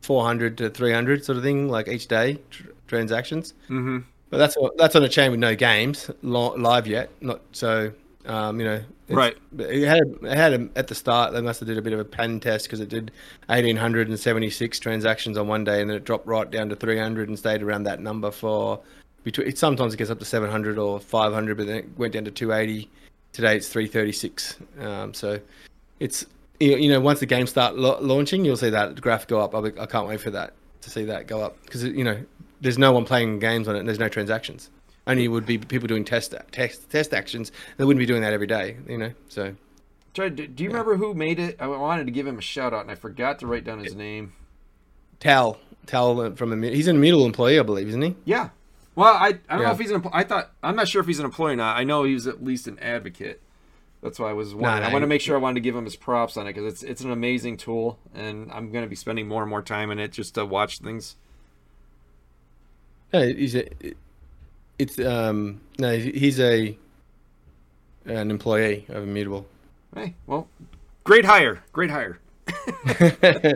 [0.00, 3.52] 400 to 300 sort of thing, like each day tr- transactions.
[3.64, 3.98] Mm-hmm.
[4.30, 7.10] But that's that's on a chain with no games live yet.
[7.20, 7.92] Not so,
[8.26, 8.82] um, you know.
[9.08, 9.36] Right.
[9.56, 11.32] It had it had a, at the start.
[11.32, 13.12] They must have did a bit of a pen test because it did
[13.46, 17.62] 1876 transactions on one day, and then it dropped right down to 300 and stayed
[17.62, 18.80] around that number for
[19.22, 19.46] between.
[19.46, 22.32] It, Sometimes it gets up to 700 or 500, but then it went down to
[22.32, 22.90] 280.
[23.32, 24.56] Today it's 336.
[24.80, 25.40] Um, so
[26.00, 26.26] it's
[26.58, 29.54] you know once the game start lo- launching, you'll see that graph go up.
[29.54, 32.18] I'll be, I can't wait for that to see that go up because you know
[32.60, 33.80] there's no one playing games on it.
[33.80, 34.70] and There's no transactions.
[35.06, 37.52] Only would be people doing test test test actions.
[37.76, 39.12] They wouldn't be doing that every day, you know.
[39.28, 39.54] So,
[40.14, 40.66] do you yeah.
[40.66, 41.56] remember who made it?
[41.60, 43.94] I wanted to give him a shout out, and I forgot to write down his
[43.94, 44.32] name.
[45.20, 48.16] Tal Tal uh, from a he's an immutable employee, I believe, isn't he?
[48.24, 48.50] Yeah.
[48.96, 49.58] Well, I, I don't yeah.
[49.58, 50.04] know if he's an.
[50.12, 51.76] I thought I'm not sure if he's an employee or not.
[51.76, 53.40] I know he was at least an advocate.
[54.02, 54.84] That's why I was wondering.
[54.84, 56.72] I want to make sure I wanted to give him his props on it because
[56.72, 59.90] it's it's an amazing tool, and I'm going to be spending more and more time
[59.90, 61.16] in it just to watch things.
[63.12, 63.68] No, he's a.
[64.78, 66.76] It's um no, he's a
[68.04, 69.46] an employee of Immutable.
[69.94, 70.48] Hey, well,
[71.04, 72.18] great hire, great hire.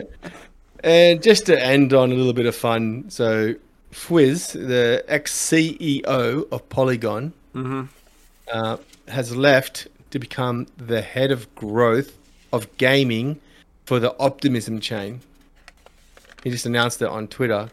[0.83, 3.55] and just to end on a little bit of fun, so
[3.91, 7.83] Fwiz, the ex CEO of Polygon, mm-hmm.
[8.51, 12.17] uh, has left to become the head of growth
[12.51, 13.39] of gaming
[13.85, 15.21] for the Optimism chain.
[16.43, 17.69] He just announced it on Twitter.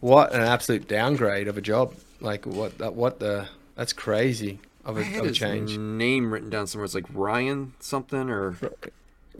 [0.00, 1.94] What an absolute downgrade of a job!
[2.20, 2.78] Like what?
[2.78, 3.48] That what the?
[3.74, 5.76] That's crazy of a, of a change.
[5.76, 6.84] Name written down somewhere.
[6.84, 8.56] It's like Ryan something or.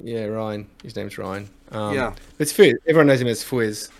[0.01, 0.69] Yeah, Ryan.
[0.83, 1.49] His name's Ryan.
[1.73, 2.75] Um, yeah, it's Fwiz.
[2.87, 3.91] Everyone knows him as Fwiz,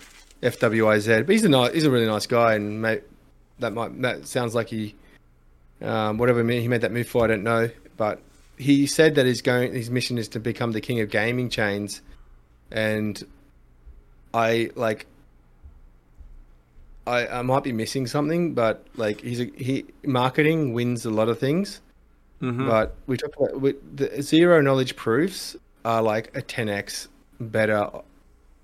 [0.41, 1.23] F W I Z.
[1.23, 3.03] But he's a nice, he's a really nice guy, and mate,
[3.59, 4.95] that might that sounds like he,
[5.81, 7.69] um, whatever he made that move for, I don't know.
[7.97, 8.21] But
[8.57, 12.01] he said that his going his mission is to become the king of gaming chains,
[12.71, 13.21] and
[14.33, 15.05] I like.
[17.09, 21.27] I, I might be missing something, but like he's a, he marketing wins a lot
[21.27, 21.81] of things,
[22.41, 22.67] mm-hmm.
[22.67, 27.07] but we talk about we, the zero knowledge proofs are like a 10x
[27.39, 27.89] better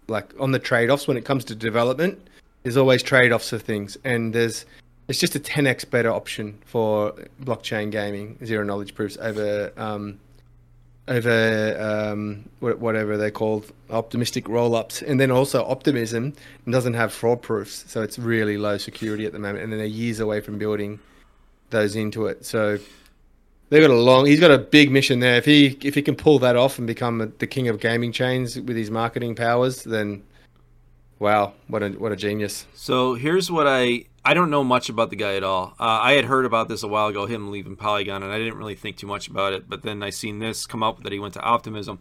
[0.07, 2.29] like on the trade offs when it comes to development.
[2.61, 4.65] There's always trade offs of things, and there's
[5.07, 7.13] it's just a 10x better option for
[7.43, 10.19] blockchain gaming, zero knowledge proofs over um,
[11.07, 11.77] over
[12.11, 16.33] um, whatever they're called, optimistic roll-ups, and then also optimism
[16.67, 19.87] doesn't have fraud proofs, so it's really low security at the moment, and then they're
[19.87, 20.99] years away from building
[21.69, 22.45] those into it.
[22.45, 22.79] So
[23.69, 24.25] they've got a long.
[24.25, 25.37] He's got a big mission there.
[25.37, 28.55] If he if he can pull that off and become the king of gaming chains
[28.59, 30.23] with his marketing powers, then
[31.19, 32.65] wow, what a what a genius.
[32.73, 35.75] So here's what I I don't know much about the guy at all.
[35.79, 38.57] Uh, I had heard about this a while ago, him leaving Polygon, and I didn't
[38.57, 39.69] really think too much about it.
[39.69, 41.99] But then I seen this come up that he went to Optimism.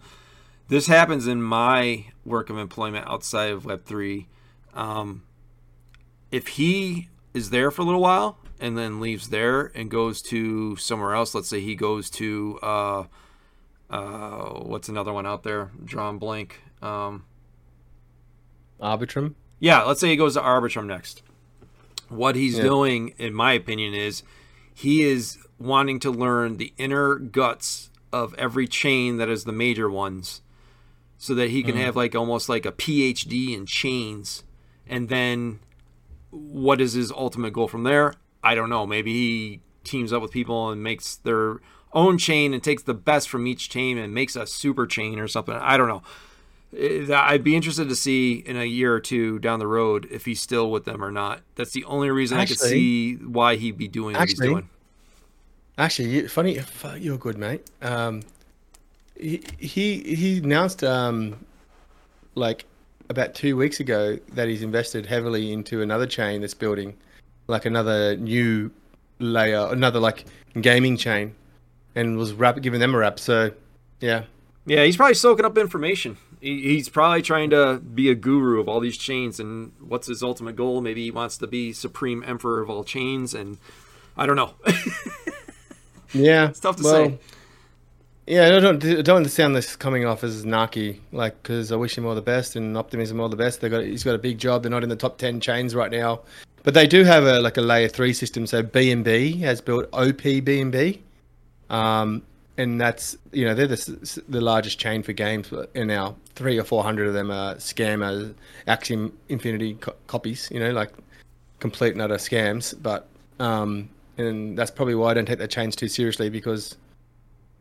[0.68, 4.28] This happens in my work of employment outside of Web three.
[4.72, 5.24] Um,
[6.32, 10.76] if he is there for a little while and then leaves there and goes to
[10.76, 13.04] somewhere else, let's say he goes to uh,
[13.90, 15.72] uh, what's another one out there?
[15.84, 16.62] Drawn blank.
[16.80, 17.26] Um,
[18.80, 19.34] Arbitrum.
[19.60, 21.22] Yeah, let's say he goes to Arbitrum next
[22.08, 22.64] what he's yeah.
[22.64, 24.22] doing, in my opinion, is
[24.72, 29.90] he is wanting to learn the inner guts of every chain that is the major
[29.90, 30.40] ones
[31.18, 31.80] so that he can mm.
[31.80, 34.44] have like almost like a PhD in chains.
[34.86, 35.60] And then
[36.30, 38.14] what is his ultimate goal from there?
[38.42, 38.86] I don't know.
[38.86, 41.60] Maybe he teams up with people and makes their
[41.92, 45.28] own chain and takes the best from each chain and makes a super chain or
[45.28, 45.54] something.
[45.54, 46.02] I don't know.
[46.76, 50.40] I'd be interested to see in a year or two down the road if he's
[50.40, 51.40] still with them or not.
[51.54, 54.52] That's the only reason actually, I could see why he'd be doing what actually, he's
[54.52, 54.68] doing.
[55.78, 56.60] Actually, funny,
[56.98, 57.68] you're good, mate.
[57.82, 58.22] Um,
[59.18, 61.44] he he he announced um,
[62.34, 62.64] like
[63.08, 66.96] about two weeks ago that he's invested heavily into another chain that's building,
[67.46, 68.70] like another new
[69.18, 70.24] layer, another like
[70.60, 71.34] gaming chain,
[71.94, 73.18] and was rap- giving them a rap.
[73.18, 73.52] So,
[74.00, 74.24] yeah.
[74.66, 78.80] Yeah, he's probably soaking up information he's probably trying to be a guru of all
[78.80, 80.80] these chains and what's his ultimate goal?
[80.80, 83.58] Maybe he wants to be supreme emperor of all chains and
[84.16, 84.54] i don't know.
[86.12, 87.18] Yeah it's tough to well, say
[88.24, 92.06] yeah i don't don't understand this coming off as naki like because i wish him
[92.06, 93.60] all the best and optimism all the best.
[93.60, 94.62] They got he's got a big job.
[94.62, 96.20] They're not in the top 10 chains right now.
[96.62, 98.46] But they do have a like a layer 3 system.
[98.46, 101.00] So bnb has built op bnb
[101.70, 102.22] um,
[102.56, 106.64] and that's you know they're the, the largest chain for games in now three or
[106.64, 108.34] four hundred of them are scammer
[108.68, 110.92] Axie Infinity co- copies you know like
[111.60, 113.08] complete and utter scams but
[113.40, 116.76] um and that's probably why I don't take that chains too seriously because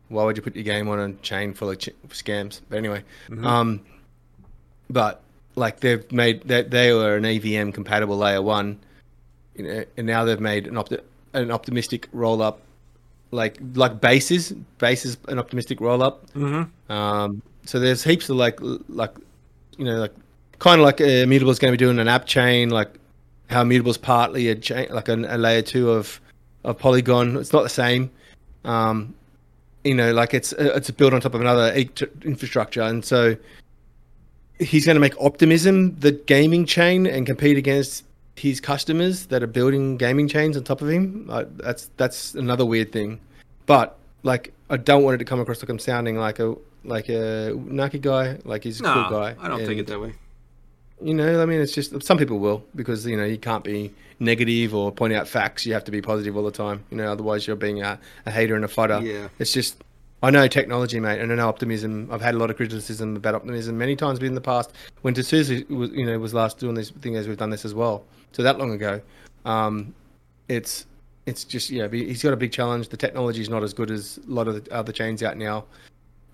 [0.08, 3.02] why would you put your game on a chain full of ch- scams but anyway
[3.28, 3.44] mm-hmm.
[3.46, 3.80] um
[4.90, 5.22] but
[5.56, 8.78] like they've made that they, they were an EVM compatible layer one
[9.56, 11.00] you know and now they've made an opt-
[11.32, 12.60] an optimistic roll up
[13.30, 16.30] like like Base's, Base's an optimistic roll up.
[16.32, 16.92] Mm-hmm.
[16.92, 19.14] Um, so there's heaps of like like
[19.76, 20.12] you know like
[20.58, 22.90] kind of like uh, Immutable is going to be doing an app chain, like
[23.50, 26.20] how Immutable is partly a chain, like a, a, layer two of
[26.64, 27.36] of Polygon.
[27.36, 28.10] It's not the same.
[28.64, 29.14] Um,
[29.84, 31.74] you know, like it's it's built on top of another
[32.24, 33.36] infrastructure, and so
[34.58, 38.04] he's going to make Optimism the gaming chain and compete against
[38.36, 41.28] his customers that are building gaming chains on top of him.
[41.30, 43.20] Uh, that's that's another weird thing.
[43.66, 47.08] But like, I don't want it to come across like I'm sounding like a like
[47.08, 48.38] a Naki guy.
[48.44, 49.36] Like he's a no, cool guy.
[49.38, 50.14] I don't and, take it that way.
[51.00, 53.92] You know, I mean, it's just some people will because you know you can't be
[54.18, 55.66] negative or point out facts.
[55.66, 56.84] You have to be positive all the time.
[56.90, 59.00] You know, otherwise you're being a, a hater and a fighter.
[59.02, 59.82] Yeah, it's just
[60.24, 62.08] I know technology, mate, and I know optimism.
[62.10, 64.72] I've had a lot of criticism about optimism many times in the past.
[65.02, 67.74] When D'Souza was, you know, was last doing this thing as we've done this as
[67.74, 69.00] well so that long ago.
[69.44, 69.94] Um,
[70.48, 70.86] it's
[71.26, 72.88] it's just yeah, he's got a big challenge.
[72.88, 75.64] The technology is not as good as a lot of the other chains out now,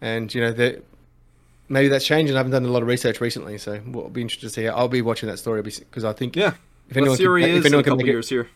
[0.01, 0.75] and you know
[1.69, 2.35] maybe that's changing.
[2.35, 4.69] I haven't done a lot of research recently, so we'll be interested to see.
[4.69, 6.55] I'll be watching that story because I think yeah,
[6.89, 8.49] if anyone can, if anyone can make it, here.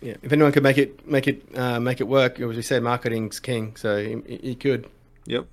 [0.00, 2.82] Yeah, if anyone could make it make it uh, make it work, as we said,
[2.82, 3.76] marketing's king.
[3.76, 4.88] So he, he could.
[5.26, 5.46] Yep.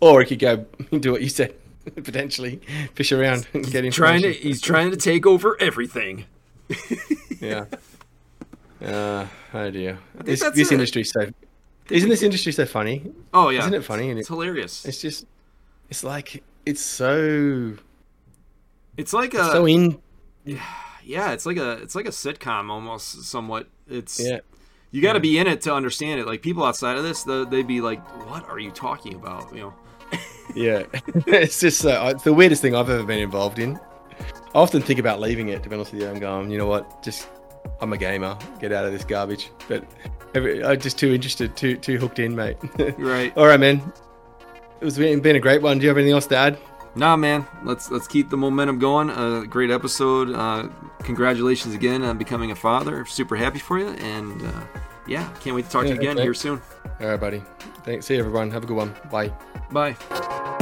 [0.00, 0.66] Or he could go
[0.98, 1.54] do what you said.
[2.04, 2.60] potentially
[2.94, 6.24] fish around and get Trying to, he's trying to take over everything.
[7.40, 7.64] yeah.
[8.82, 9.98] Uh, oh dear.
[10.14, 11.30] This, this industry so.
[11.90, 13.10] Isn't this industry so funny?
[13.32, 13.60] Oh yeah.
[13.60, 14.10] Isn't it funny?
[14.10, 14.84] And it's hilarious.
[14.84, 15.26] It's just.
[15.88, 17.74] It's like it's so.
[18.96, 19.98] It's like it's a so in.
[20.44, 20.62] Yeah,
[21.32, 23.66] it's like a it's like a sitcom almost somewhat.
[23.88, 24.40] It's yeah.
[24.90, 25.22] You got to yeah.
[25.22, 26.26] be in it to understand it.
[26.26, 29.74] Like people outside of this, they'd be like, "What are you talking about?" You know
[30.54, 30.84] yeah,
[31.26, 33.78] it's just uh, it's the weirdest thing I've ever been involved in.
[34.54, 35.62] I often think about leaving it.
[35.62, 36.50] To be honest with you, I'm going.
[36.50, 37.02] You know what?
[37.02, 37.28] Just
[37.80, 38.36] I'm a gamer.
[38.60, 39.50] Get out of this garbage.
[39.68, 39.84] But
[40.34, 42.56] I'm just too interested, too too hooked in, mate.
[42.98, 43.36] Right.
[43.36, 43.92] All right, man.
[44.80, 45.78] It was been a great one.
[45.78, 46.58] Do you have anything else to add?
[46.98, 47.46] Nah, man.
[47.62, 49.08] Let's let's keep the momentum going.
[49.08, 50.34] Uh, great episode.
[50.34, 50.68] Uh,
[51.04, 53.06] congratulations again on becoming a father.
[53.06, 54.60] Super happy for you, and uh,
[55.06, 56.60] yeah, can't wait to talk Yeah, to you again thanks, here soon.
[57.00, 57.42] All right, buddy.
[57.84, 58.06] Thanks.
[58.06, 58.50] See you, everyone.
[58.50, 58.94] Have a good one.
[59.10, 59.32] Bye.
[59.70, 60.58] Bye.